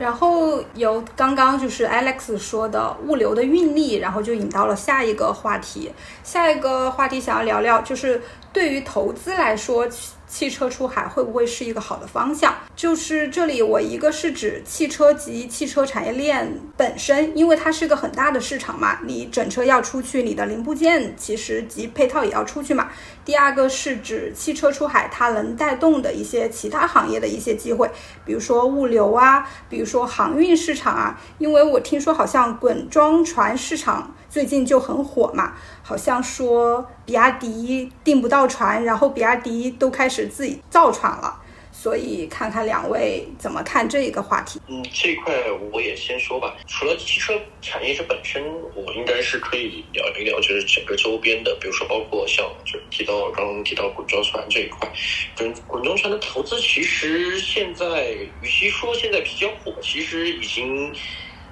[0.00, 5.92] 然后由刚刚就是 Alex 说的物流的运力，然后就引到了下一个话题。
[6.24, 8.20] 下一个话题想要聊聊，就是
[8.52, 9.88] 对于投资来说。
[10.28, 12.54] 汽车出海会不会是一个好的方向？
[12.74, 22.88] 就是这里，我一个是指汽车及汽车产业链本身，因为它是个很大的市场嘛，你整车要出去，你的零部件其实及配套也要出去嘛。
[23.24, 27.90] 第二个是指汽车出海，它能带动的一些其他行业的一些机会，
[28.24, 31.20] 比如说物流啊，比如说航运市场啊。
[31.38, 34.12] 因为我听说好像滚装船市场。
[34.28, 35.54] 最近就很火嘛，
[35.88, 41.40] 好像说比亚迪订不到船，然后比亚迪都开始自己造船了。
[41.70, 44.60] 所以看看两位怎么看这一个话题。
[44.66, 45.32] 嗯，这一块
[45.70, 46.56] 我也先说吧。
[46.66, 48.42] 除了汽车产业这本身，
[48.74, 54.90] 我应该是可以聊一聊，就是整个周边的，比如说包括像就提到刚刚提到滚装船这一块，
[55.36, 58.10] 滚滚装船的投资，其实现在
[58.42, 60.92] 与其说现在比较火，其实已经。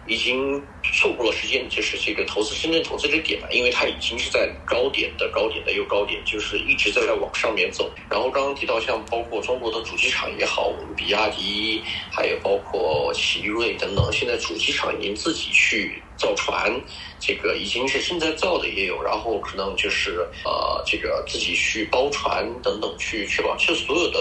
[0.06, 7.90] 已经错过了时间，就是这个投资深圳投资这点嘛，因为它已经是在高点的高点的又高点，就是一直在往上面走。
[8.10, 16.78] 然后刚刚提到像包括中国的主机厂也好，我们比亚迪，还有包括奇瑞等等，现在主机厂已经自己去造船，
[17.18, 24.18] 这个已经是现在造的也有，然后可能就是呃这个自己去包船等等去确保，其实所有的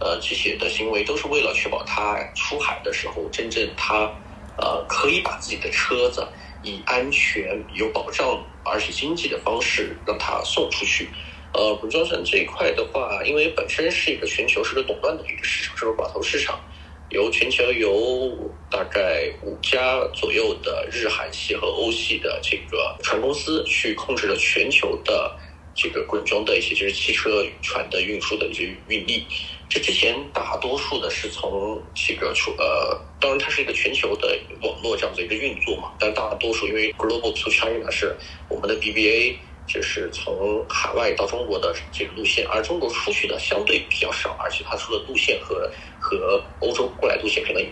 [0.00, 4.10] 呃这些的行为都是为了确保它出海的时候真正它。
[4.56, 6.26] 呃，可以把自己的车子
[6.62, 11.08] 以安全、有保障而且经济的方式让它送出去。
[11.52, 16.60] 呃，滚装船这一块的话，因为本身是一个全球是个垄断的一个市场，是个寡头市场，
[17.08, 25.36] 由全球有大概五家左右的日韩系和欧系的这个船公司去控制了全球的
[25.74, 29.26] 这个滚装的一些就是汽车船的运输的一些运力。
[29.70, 38.16] 这之前大多数的是从这个出呃，当然它是一个全球的网络这样子一个运作嘛，但大多数因为 global to China 是
[38.48, 39.36] 我们的 BBA，
[39.68, 47.62] 就是从海外到中国的这个路线，而中国出去的相对比较少，而且它出的路线和和欧洲过来路线可能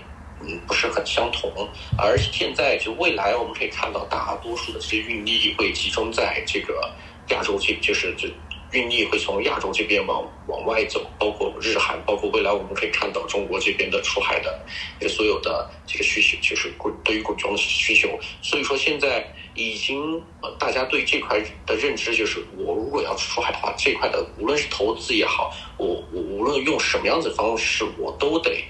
[0.41, 1.51] 嗯不是很相同，
[1.99, 6.95] 而现在就未来我们可以看到大多数的这些运力会集中在这个
[7.31, 8.33] 亚洲这，就是这。
[8.73, 14.61] 运力会从亚洲这边往往外走，包括日韩，包括未来我们可以看到中国这边的出海的
[15.01, 18.09] 这所有的这个需求，就是对于滚装的需求。
[18.43, 28.63] 所以说现在已经呃，大家对这块的认知就是，我如果要出海的话，这块的无论是投资也好，我我无论用什么样子方式，我都得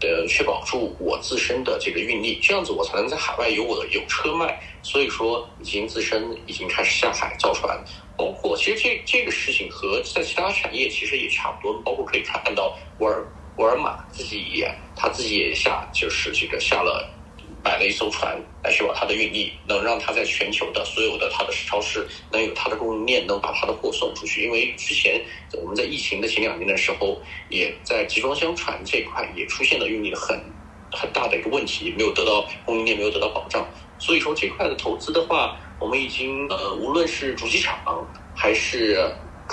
[0.00, 4.58] 呃确保住我自身的这个运力，这样子我才能在海外有我的有车卖。
[4.82, 7.78] 所以说，已经自身已经开始下海造船。
[8.16, 17.19] 包括其实这这个事情和在其他产业其实也差不多，包括可以看到沃尔沃尔玛自己也他自己也下就是这个下了
[17.64, 24.42] 买了一艘船来确保它的运力，能让它在全球的所有的它的超市能有它的供应链，能把它的货送出去。
[24.44, 25.20] 因为之前
[25.60, 30.40] 我们在疫情的前两年的时候，也在集装箱船这块也出现了运力很
[30.92, 33.66] 很大的一个问题，没有得到供应链没有得到保障。
[33.98, 35.58] 所以说这块的投资的话。
[35.80, 39.02] 我们已经呃，无论是主机厂还是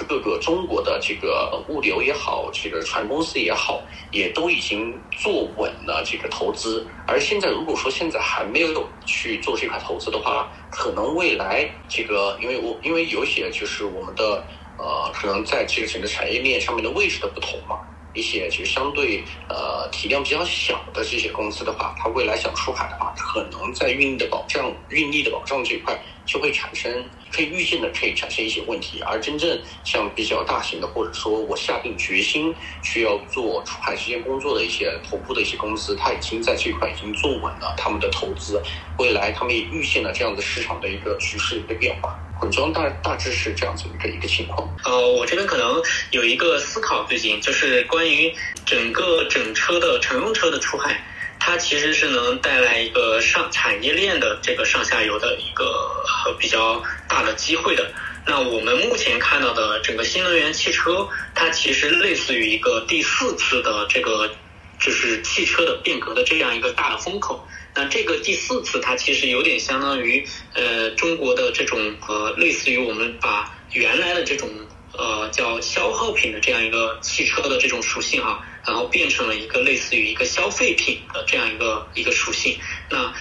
[0.04, 3.82] 各个中国的这个物流也好，这个船公司也好，
[4.12, 6.86] 也都已经做稳了这个投资。
[7.06, 14.44] 而现在如果说现在还没有去做这块投资的话，可能未来这个，因为我因为有些就是我们的
[14.78, 17.80] 呃，可能在这个整个产业链上面的位置的不同嘛。
[18.14, 26.92] 一些就相对呃体量比较小的这些公司的话，它未来想出海的话，可能在运力的保障、运力的保障这一块就会产生
[27.32, 29.02] 可以预见的可以产生一些问题。
[29.02, 38.62] 而真正像比较大型的，或者说我下定决心需要做出海这些工作的一些头部的一些公司，它已经在这块已经做稳了他们的投资，
[38.98, 42.18] 未来他们也预见了这样的市场的一个趋势一个变化。
[42.40, 44.70] 混装大大致是这样子一个一个情况。
[44.86, 48.32] 呃，我这边可能有一个思考，最近就是关于
[48.64, 51.04] 整个整车的乘用车的出海，
[51.48, 56.04] 它其实是能带来一个上产业链的这个上下游的一个
[56.38, 57.90] 比较大的机会的。
[58.26, 64.30] 那我们目前看到的整个新能源汽车，它其实类似于一个第四次的这个
[64.78, 67.48] 就是汽车的变革的这样一个大的风口。
[67.74, 71.80] 那这个第四次，它其实有点相当于，呃，中国的这种
[72.10, 74.50] 呃，类似于我们把原来的这种
[74.98, 82.58] 呃叫消耗品的这样一个汽车的这种属性啊，然后变成了一个类似于一个消费品的这样一个一个属性。
[82.90, 83.14] 那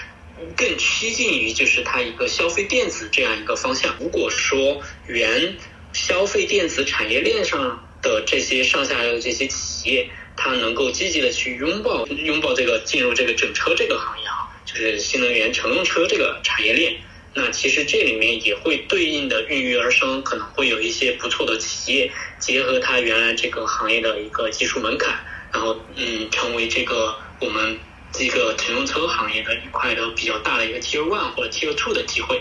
[0.57, 3.95] 更趋近于就是它一个消费电子这样一个方向。
[4.01, 5.57] 如果说原
[5.93, 14.45] 消费电子产业链上的这些上下游的这些企业，它能够积极的去拥抱拥抱这个进入这个整车这个行业啊。
[14.67, 16.97] 就是新能源乘用车这个产业链，
[17.39, 25.15] 那其实这里面也会对应的孕育而生，可能会有一些不错的企业结合它原来这个行业的一个技术门槛，
[25.53, 27.79] 然后嗯，成为这个我们
[28.11, 32.41] 这个乘用车行业的一块的比较大的一个 Tier One 或者 Tier Two 的机会。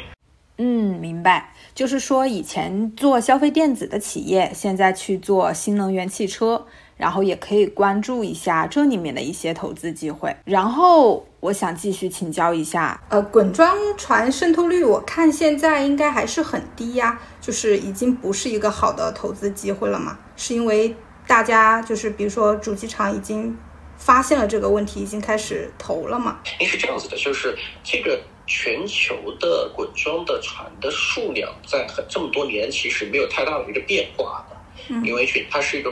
[0.57, 1.53] 嗯，明白。
[1.73, 6.65] 就是说，以前做消费电子的企业，现在去做新能源汽车，
[6.97, 10.35] 然后也可以关注一下这里面的一些投资机会。
[10.45, 20.17] 然后我想继续请教一下，呃，滚装船渗透率，我看现在应该还是很低呀，就是已经不是一个好的投资机会了嘛？
[20.35, 20.95] 是因为
[21.27, 23.57] 大家就是比如说主机厂已经
[23.97, 26.39] 发现了这个问题，已经开始投了嘛？
[26.61, 28.19] 是这样子的，就是这个。
[28.47, 35.91] 全球的滚装的船的数量在很这么多年其实没有太大的一个变化的，因为全它是一个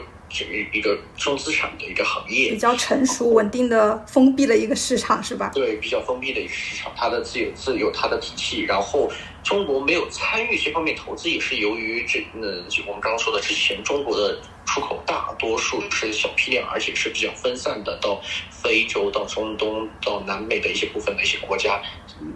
[0.72, 5.50] 一个重资产的一个行业，比较成熟稳定的封闭的一个市场是吧？
[5.54, 9.10] 对，比较封闭的一个市场，它的自有自有它的体系，然后
[9.42, 18.20] 中国没有参与这方面投资，也是由于这呃就我们刚刚说的之前中国的出口大多数是小批量，而且是比较分散的，到
[18.50, 21.80] 非洲、到中东、到南美的一些部分的一些国家。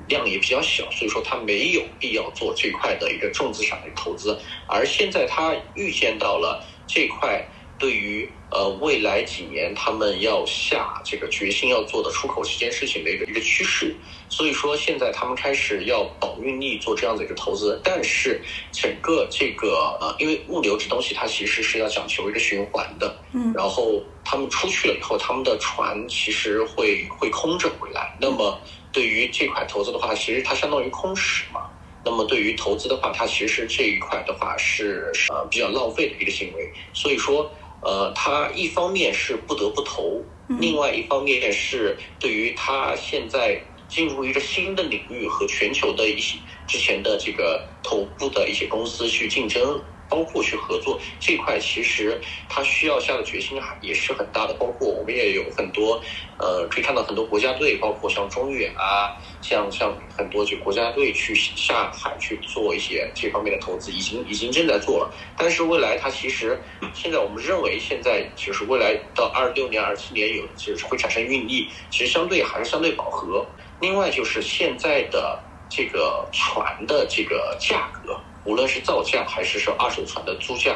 [0.08, 4.36] 量也比较小，所以说它没有必要做这块的一个重资产的投资。
[4.66, 7.46] 而现在它预见到了这块
[7.78, 13.94] 对于呃未来几年他们要下这个决心要做的出口这件事情的一个一个趋势，
[14.28, 17.80] 所以说现在他们开始要保运力做这样的一个投资。
[17.84, 18.40] 但是
[18.72, 28.60] 整个这个呃，因为物流这东西它其实是要讲求一个循环的，嗯，然后他们出去了以后，他们的船其实会会空着回来，那么。
[28.90, 31.68] 对于这块投资的话，其实它相当于空驶嘛。
[32.02, 36.72] 那么对于投资的话，它其实这一块的话是呃比较浪费的一个行为。
[36.94, 37.48] 所以说，
[37.80, 49.82] 呃，他一方面是不得不投，另外一方面是对于他现在进入一个新的领域和全球的一些之前的这个头部的一些公司去竞争。
[50.08, 54.54] 包括去合作这块，其实他需要下的决心还也是很大的。
[54.54, 56.00] 包括我们也有很多，
[56.38, 65.14] 呃，可以看到很多国家队，包括像中远啊，像像很多就国家队去下海去做一些这方面的投资，已经已经正在做了。
[65.36, 66.60] 但是未来它其实
[66.94, 73.46] 现在我们认为现在就是未来到二六年、二七年有就是会产生运力，其实相对还是相对饱和。
[73.80, 78.18] 另外就是现在的这个船的这个价格。
[78.48, 80.74] 无论是造价还是说二手船的租价，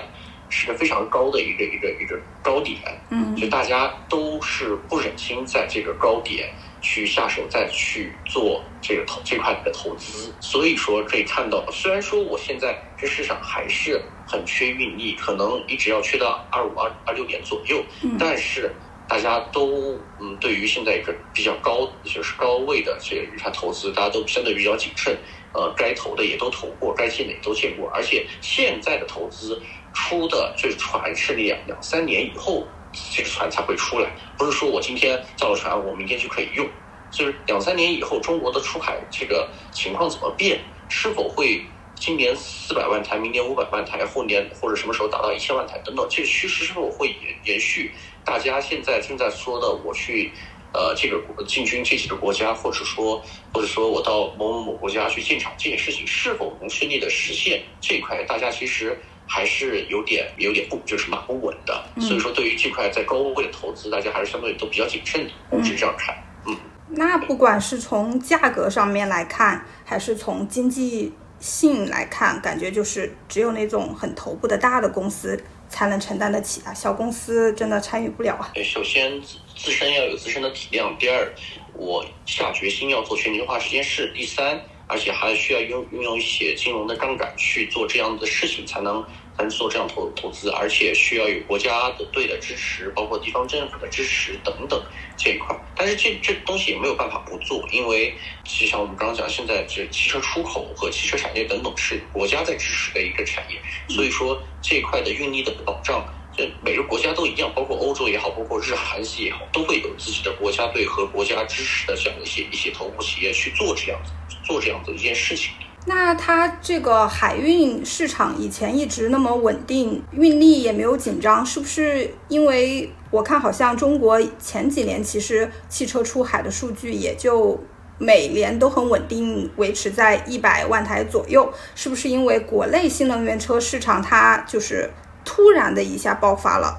[0.50, 6.52] 是个非常高的一个一个一个高点，嗯，所以大家都是不忍心在这个高点
[6.82, 13.98] 去下手再去做这个投这块的投资，所以说可以看到，虽然说我现在这市场还是
[14.28, 17.82] 很缺运力，可能一直要缺到二五二二六点左右，
[18.18, 18.70] 但是
[19.08, 25.16] 大家都嗯，对于现在一个比较高就是高位的这个你看投资，大家都相对比较谨慎。
[25.54, 29.60] 呃，该投的也都投过，该见的也都见过，而且现在的投资
[29.92, 32.66] 出的这船是两两三年以后
[33.14, 36.66] 这个船才会出来，不是说我今天造了船，我明天就可以用，
[37.10, 41.62] 就是两三年以后中国的出海这个情况怎么变，是否会
[41.94, 47.92] 今年四百万台，明年五百万台，后年或者什么时候达到一千万台等等，这个趋势是否会延延续？
[48.24, 50.32] 大家现在正在说的，我去。
[50.72, 57.62] 呃，这个进军这几个国家，或者说，或者说我到某某某国家去进场，这件事情是否能顺利的实现？
[57.80, 61.84] 这块大家其实还是有点有点不就是蛮不稳的。
[62.00, 65.30] 所以说，对于这块在高位的投资，大家还是相对都比较谨慎的。
[65.50, 66.16] 我是这样看。
[66.46, 66.56] 嗯，
[66.88, 75.38] 那不管是从价格上面来看，还是从经济性来看，感觉就是只有那种很头部的大的公司
[75.72, 78.52] 才能承担得起啊，小公司真的参与不了啊。
[78.62, 79.20] 首先。
[79.54, 80.96] 自身要有自身的体量。
[80.98, 81.30] 第二，
[81.74, 84.10] 我下决心要做全球化这件事。
[84.12, 89.04] 第三，而且还需要用运用一些金融的杠杆去做这样的事情，才能
[89.36, 90.50] 才能做这样投投资。
[90.50, 94.82] 而且需要有国家的队的支持，包括地方政府的支持等等
[95.16, 95.56] 这一块。
[95.74, 98.14] 但是这这东西也没有办法不做，因为
[98.44, 103.60] 就像我们刚刚讲，现在这汽车出口和汽车产业等等是国家在支持的一个产业，
[103.94, 106.06] 所以说这一块的运力的保障。
[106.34, 114.12] 这每个国家都一样，包括欧洲也好，包括日韩系也好，都会有自己的国家队和国家支持的这样一些一些头部企业去做这样子
[114.42, 115.52] 做这样子一件事情。
[115.84, 122.14] 那它这个海运市场以前一直那么稳定，运力也没有紧张，是不是？
[122.28, 127.58] 因为我看好像中国前几年其实汽车出海的数据也就
[127.98, 132.08] 每年都很稳定，维持在一百万台左右，是不是？
[132.08, 134.90] 因为国内新能源车市场它就是。
[135.24, 136.76] 突然的一下爆发了，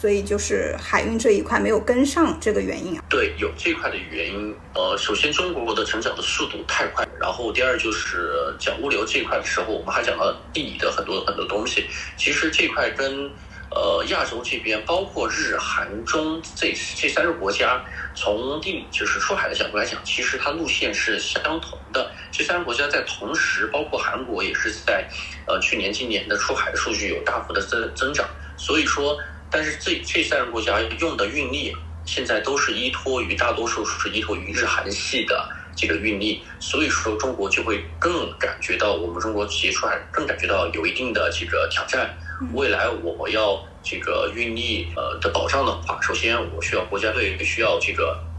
[0.00, 3.04] 所以就是海运这一块没有跟上这个原因啊。
[3.08, 4.54] 对，有这块的原因。
[4.74, 11.86] 呃，首先中国的成长的速度太快，然后第二就是讲物流这一块的时候，我们还讲了地理的很多很多东西。
[12.16, 13.30] 其实这块跟
[13.70, 17.82] 呃亚洲这边，包括日韩中这这三个国家，
[18.14, 22.10] 从地理就是出海的角度来讲，其实它路线是相同的。
[22.30, 25.08] 这三个国家在同时，包括韩国也是在。
[25.46, 28.26] 呃，去年、今年的出海的数据有大幅的增增长，
[28.56, 29.18] 所以说
[29.50, 31.74] 但是这这三个国家用的运力
[32.04, 42.16] 现在都是依托于大多数是依托于日韩系的这个运力，所以说中国就会更感觉到我们中国企业出海更感觉到有一定的这个挑战。
[42.52, 48.33] 未来我要这个运力呃的保障的话，首先我需要国家队需要这个呃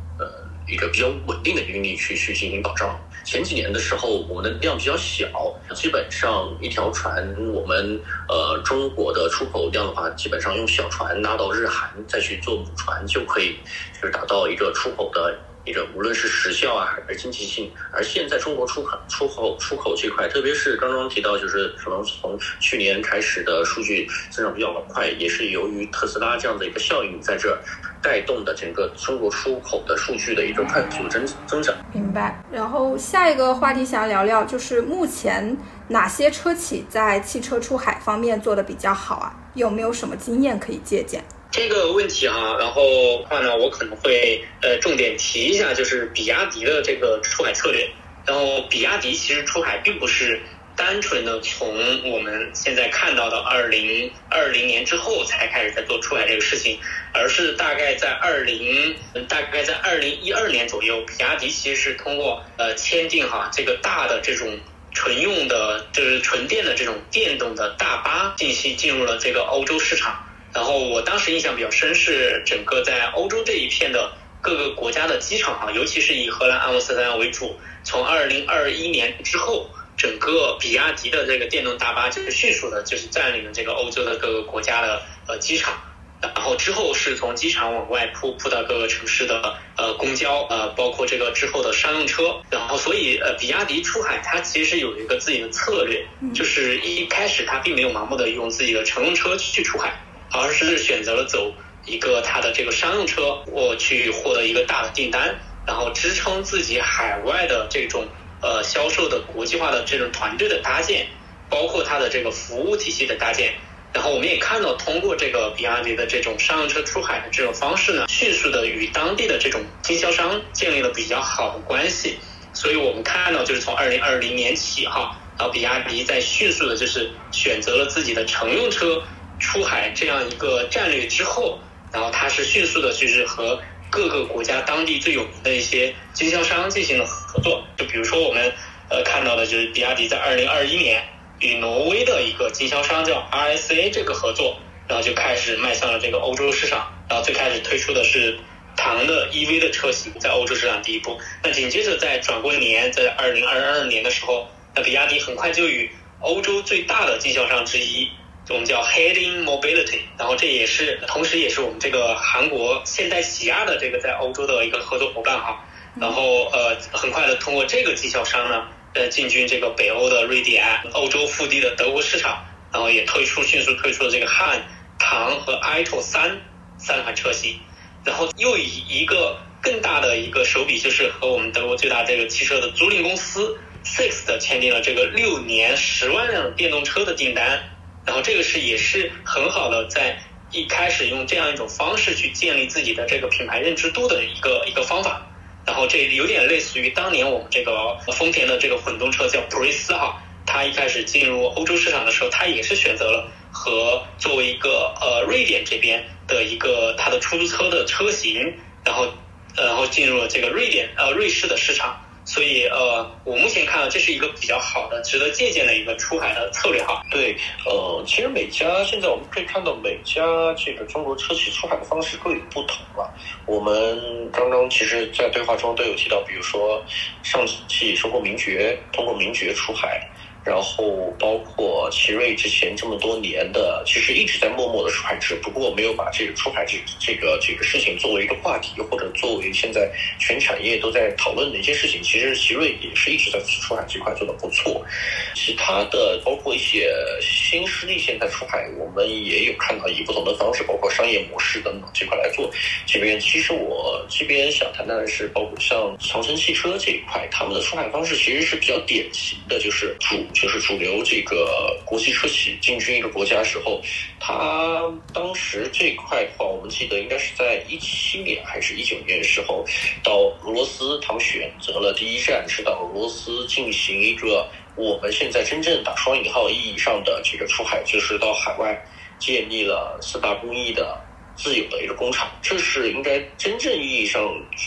[0.68, 3.00] 一个比较稳定的运力去去进行保障。
[3.24, 5.28] 前几年的时候，我们的量比较小，
[5.74, 13.58] 基本上一条船我们呃中国的出口量的话，基本上用小船拉到日韩再去做母船就可以，
[14.00, 15.38] 就是达到一个出口的。
[15.68, 27.60] 一个无论是时效啊，还是经济性，而现在中国出口、出口、出口这块，特别是刚刚提到，就是可能从去年开始的数据增长比较快，也是由于特斯拉这样的一个效应在这
[28.06, 31.74] 带动的整个中国出口的数据的一个快速增增长。
[31.92, 32.40] 明白。
[32.52, 39.34] 然后下一个话题想聊聊，就是目前哪些车企在汽车出海方面做的比较好啊？
[39.56, 41.24] 有没有什么经验可以借鉴？
[41.50, 42.84] 这个问题哈，然后
[43.24, 47.90] 话呢，我可能会呃重点提一下，就是比亚迪的这个出海策略。
[48.28, 50.42] 然后比亚迪其实出海并不是
[50.76, 56.80] 单纯的从我们现在看到的二零二零年之后才开始在做出海这个事情，
[57.14, 58.96] 而是大概在二零
[59.28, 64.60] 大概在二零一二年左右，比亚迪其实是通过呃签订哈这个大的这种
[64.92, 70.26] 纯用的就是纯电的这种电动的大巴进行进入了这个欧洲市场。
[70.54, 77.58] 然后我当时印象比较深是整个在欧洲这一片的各个国家的机场哈，尤其是以荷兰阿姆斯特丹为主。
[77.84, 85.74] 从二零二一年之后，整个比亚迪的这个电动大巴就是迅速的，就是占领了这个欧洲的各个国家的呃机场。
[86.22, 92.42] 然后之后是从机场往外铺铺到各个城市的呃公交呃，包括这个之后的商用车。
[92.50, 100.02] 然后所以呃，比亚迪出海它其实有一个自己的策略，就是一开始它并没有盲目的用自己的乘用车去出海。
[100.32, 101.54] 而是选择了走
[101.86, 108.06] 一个它的这个商用车，我去获得一个大的订单，然后支撑自己海外的这种
[108.42, 111.08] 呃销售的国际化的这种团队的搭建，
[111.50, 113.54] 包括它的这个服务体系的搭建。
[113.94, 122.20] 然后我们也看到，通过这个比亚迪的这种商用车出海的这种方式呢，迅速的与当地的这种经销商建立了比较好的关系。
[122.54, 129.02] 所以我们看到，就是从二零二零年起哈，然后比亚迪在迅速的就是选择了自己的乘用车。
[129.38, 131.60] 出海这样一个战略之后，
[131.92, 137.64] 然后它是迅速的，就是和各个国家当地最有名的一些经销商进行了合作。
[137.78, 138.54] 就比如说我们
[138.90, 141.04] 呃看到的，就是比亚迪在二零二一年
[141.40, 144.58] 与挪威的一个经销商叫 RSA 这个合作，
[144.88, 146.92] 然后就开始迈向了这个欧洲市场。
[147.08, 148.40] 然后最开始推出的是
[148.76, 151.20] 唐的 EV 的车型，在欧洲市场第一步。
[151.44, 158.10] 那紧接着在转过年，在二零二二年的时候，那比亚迪很快就与欧洲最大的经销商之一。
[158.50, 165.66] 我们叫 Heading Mobility，然后这也是，同时也是我们这个韩国现代起亚的这个在欧洲的一个合作伙伴哈。
[166.00, 174.62] 然后呃，很快的通过这个经销商呢，呃，进军这个北欧的瑞典、欧洲腹地的德国市场，然后也推出迅速推出了这个汉、
[175.00, 176.42] 唐和 iTo 三
[176.78, 177.60] 三款车型，
[178.04, 187.72] 然后又以一个更大的一个手笔，就是和我们德国最大这个汽车的租赁公司 Six 的签订了这个六年十万辆电动车的订单。
[188.06, 190.18] 然后这个是也是很好的，在
[190.52, 195.26] 一开始用这样一种方式去建立自己的这个品牌认知度的一个一个方法。
[195.66, 208.54] 然后这有点类似于当年我们这个丰田的这个混动车叫普锐斯哈，它一开始进入欧洲市场的时候，它也是选择了和作为一个呃瑞典这边的一个它的出租车的车型，
[208.86, 209.12] 然后
[209.58, 212.00] 然后进入了这个瑞典呃瑞士的市场。
[212.36, 217.02] 所以，呃，我目前看到这是一个比较好的、值得借鉴的一个出海的策略哈。
[217.10, 217.34] 对，
[217.66, 220.22] 呃，其实每家现在我们可以看到，每家
[220.58, 223.10] 这个中国车企出海的方式各有不同了。
[223.46, 226.84] 我们刚刚其实，在对话中都有提到，比如说
[227.24, 230.06] 上汽收购名爵，通过名爵出海。
[230.46, 242.00] 然后包括奇瑞之前这么多年的，其实一直在默默的出海，只不过没有把这个出海这这个这个事情作为一个话题，或者作为现在全产业都在讨论的一些事情。
[242.04, 244.86] 其实奇瑞也是一直在出海这块做的不错。
[245.34, 252.52] 其他的包括一些新势力现在出海，我们也有看到以不同的方式，包括商业模式等等这块来做。
[252.86, 260.16] 这边其实我这边想谈谈的是，包括像长城汽车这一块，他们的出海方式其实是比较典型的，就是主。
[260.36, 263.82] 就是主流这个国际车企进军一个国家时候，
[264.20, 264.84] 它
[265.14, 269.66] 当时这块的话，我们记得应该是在一七年还是一九年的时候，
[270.04, 278.78] 到俄罗斯，他们选择了第一站是到俄罗斯进行一个我们现在真正打双引号意义上的这个出海，就是到海外
[279.18, 281.02] 建立了四大工艺的
[281.38, 284.22] 自有的一个工厂，这是应该真正意义上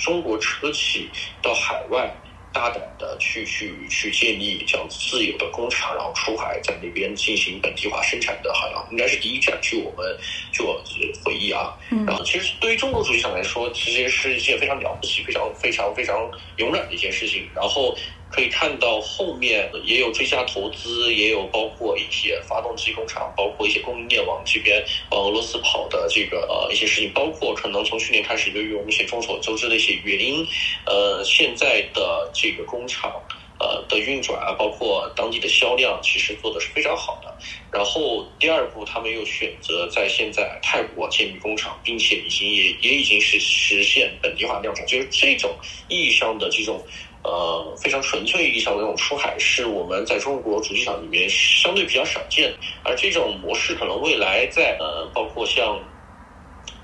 [0.05, 1.11] 中国车企
[1.43, 2.11] 到海外。
[2.59, 9.57] 大胆的去去去建立这样自有的工厂，然后出海在那边进行本地化生产的，好像应该是第一站。
[9.63, 10.19] 据我们
[10.53, 10.83] 据我
[11.25, 11.73] 回忆啊，
[12.05, 17.49] 然后其实对于中国主机厂来说，其实是一件非常了不起、非常非常非常勇敢的一件事情。
[17.55, 17.97] 然后。
[18.31, 30.47] 可以看到后面也有追加投资，也有包括一些发动机工厂，包括一些供应链往这边往俄罗斯跑的这个呃一些事情，包括可能从去年开始，由于我们一些众所周知的一些原因，
[30.87, 33.11] 呃，现在的这个工厂
[33.59, 37.35] 呃的运转啊，包括当地的销量，其实做的是非常好的。
[37.73, 45.57] 然后第二步，他们又选择在现在泰国建立工厂，并且已经也也已经是实现本地化量产，就是这种
[45.89, 46.85] 意义上的这种。
[47.25, 52.55] 呃，非常纯粹意义上的那种出海，是我们在中国主机厂里面相对比较少见。
[52.83, 55.79] 而这种模式，可能未来在呃，包括像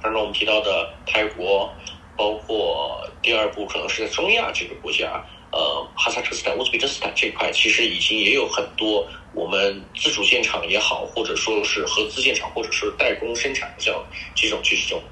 [0.02, 1.72] 刚刚我们提到的泰国，
[2.16, 14.04] 包括第二步可能是在中亚这个国家，呃，哈萨克斯坦、乌兹别克斯坦这块，其实已经也有很多我们自主建厂也好，或者说是合资建厂，或者是代工生产的这样
[14.34, 15.02] 这种这种，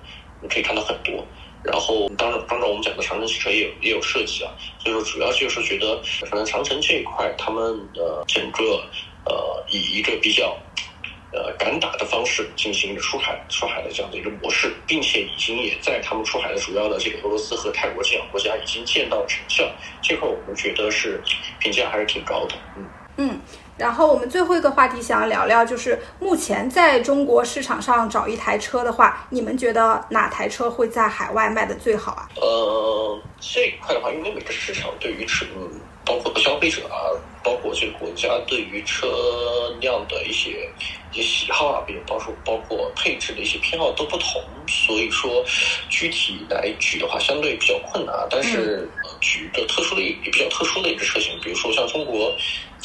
[0.41, 1.27] 你可以看到很多。
[1.63, 8.63] 然后，当然，刚刚我们讲的长城汽车也有也有设计啊，所以说主要就是觉得，可能长城这一块，他们的整个
[9.25, 10.59] 呃以一个比较
[11.31, 19.65] 呃敢打的方式进行出海出海的这样的一个模式，并且已经也在他们出海的主要的这个俄罗斯和泰国这样国家已经见到成效，
[20.03, 21.23] 这块我们觉得是
[21.61, 23.41] 评价还是挺高的，嗯嗯。
[23.77, 32.29] 然后我们最后一个话题想要聊聊，就是目前在中国市场上找一台车的话，你们觉得哪台车会在海外卖的最好啊？
[32.37, 35.47] 呃，这一块的话，因为每个市场对于车，
[36.05, 37.11] 包括消费者啊，
[37.43, 39.07] 包括这个国家对于车
[39.81, 40.69] 辆的一些
[41.13, 45.45] 一些喜好啊，比如包括包括配置的一些偏好都不同，所以说
[45.89, 48.15] 具体来举的话，相对比较困难。
[48.31, 48.89] 但是
[49.21, 52.35] 举一个特殊的也比较特殊的一个车型，比如说像中国。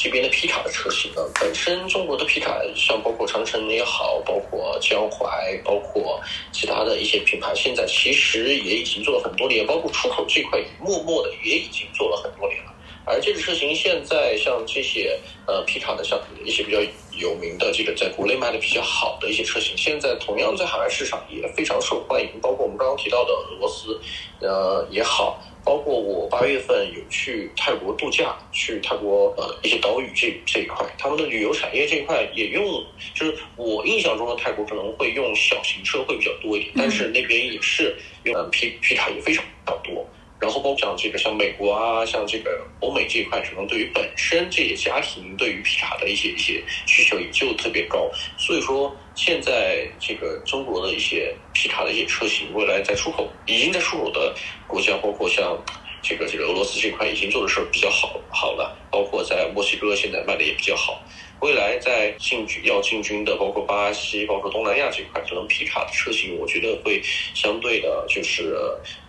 [0.00, 12.72] 这边的皮卡的车型呢，本身中国的皮卡，像包括长城也好，包括江淮，包括其他的一些品牌，现在其实也已经做了很多年，包括出口这块，默默的也已经做了很多年了。
[13.08, 16.78] 而这个车型现在像这些呃皮卡的，像一些比较
[17.16, 24.00] 有名的这个在国内卖的比较好的一些车型，现在同样在海外市场也非常受欢迎，包括我们刚刚提到的俄罗斯，
[24.40, 25.42] 呃也好。
[25.64, 32.64] 包括我八月份有去泰国度假，去泰国呃一些岛屿这这一块，他们的旅游产业这一块也用，
[33.12, 37.94] 就是我印象中的泰国可能会用小型车会比较多一点，但是那边也是
[38.24, 40.06] 用皮皮卡也非常比较多。
[40.40, 54.32] 然后包括像这个像美国啊，像这个欧美这一块，可能对于本身这些家庭对于皮卡的一些一些需求也就特别高，所以说现在这个中国的一些皮卡的一些车型，未来在出口已经在出口的
[54.68, 55.58] 国家，包括像
[56.02, 61.02] 这个这个俄罗斯这块已经做的是比较好好了，包括在墨西哥现在卖的也比较好，
[61.40, 67.02] 未来在进军要进军的，包括巴西，包括东南亚这块，可能皮卡的车型，我觉得会
[67.34, 68.54] 相对的就是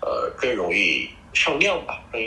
[0.01, 1.07] 呃更容易。
[1.33, 2.21] 上量吧，更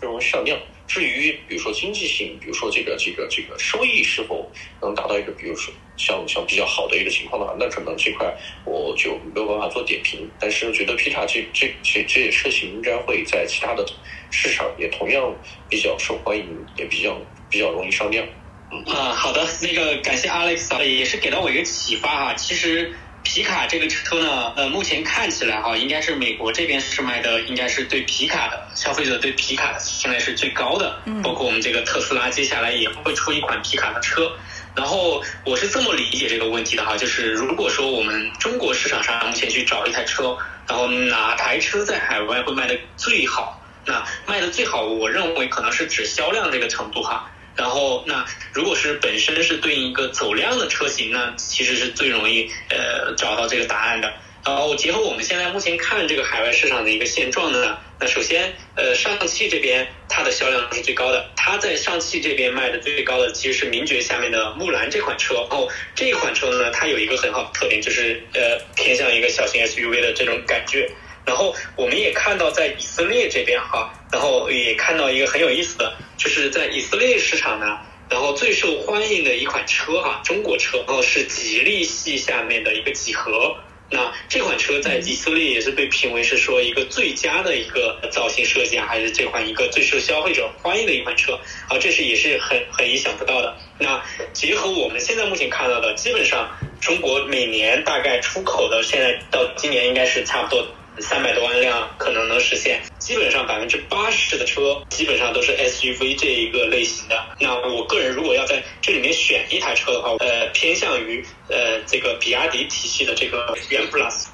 [0.00, 0.58] 更容易上量。
[0.86, 4.50] 至于比如说经济性，比如说这个这个这个收益是否
[4.80, 8.32] 能达到一个，比如说像像比较好的一个情况的话，那可能这块
[8.64, 10.30] 我就没有办法做点评。
[10.38, 13.84] 但是觉得皮卡这这这这些车型应该会在其他的
[14.30, 15.34] 市场也同样
[15.68, 18.24] 比较受欢迎，也比较比较容易上量。
[18.70, 22.34] 嗯啊，好的，那个感谢 Alex，也是给到我一个启发哈。
[22.34, 22.94] 其实。
[23.26, 30.96] 皮卡这个车呢，呃，目前看起来哈，应该是美国这边是卖的，应该是对皮卡的消费者对皮卡现在是最高的。
[31.06, 34.30] 嗯，包括我们这个特斯拉接下来也会出一款皮卡的车。
[34.76, 43.60] 然后我是这么理解这个问题的哈，就是如果说我们中国市场上目前去找一台车，然后哪台车在海外会卖的最好？
[43.84, 47.28] 那卖的最好，我认为可能是指销量这个程度哈。
[47.56, 54.12] 然后，那如果是本身是对应一个走量的车型呢，其实是最容易呃找到这个答案的。
[54.44, 65.34] 然后结合我们现在目前看这个海外市场的一个现状呢，那首先呃上汽这边它的销量是最高的，它在上汽这边卖的最高的其实是名爵下面的木兰这款车。
[65.34, 70.88] 然后这款车呢，它有一个很好的特点，就是呃偏向一个小型 SUV 的这种感觉。
[71.26, 83.56] 然后我们也看到在以色列这边哈，然后也看到一个很有意思的，就是在以色列市场呢，然后最受欢迎的一款车哈，中国车，然后是吉利系下面的一个几何。
[83.88, 93.56] 那这款车在以色列也是被评为是说一个最佳的一个造型设计啊，还是这款一个最受消费者欢迎的一款车啊，这是也是很很意想不到的。
[93.78, 94.02] 那
[94.32, 96.50] 结合我们现在目前看到的，基本上
[96.80, 100.66] 中国每年大概出口的，现在到今年应该是差不多。
[101.00, 107.22] 三百多万辆可能能实现，基本上百分之八十的车基本上都是 SUV 这一个类型的。
[107.38, 114.26] 那我个人如果要在这里面选一台车的话，呃，偏向于呃这个比亚迪体系的这个元 Plus，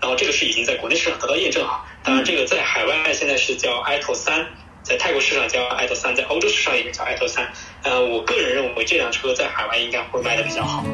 [0.00, 1.84] 然后这个是已经在国内市场得到验证哈。
[2.02, 4.46] 当然，这个在海外现在是叫 i t o 三，
[4.82, 7.52] 在泰国市场叫 i t o 三，在欧洲市场也叫 i t o 三。
[7.82, 10.84] 呃，我个人认为这辆车在海外应该会卖的比较好。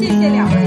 [0.00, 0.59] 谢谢两位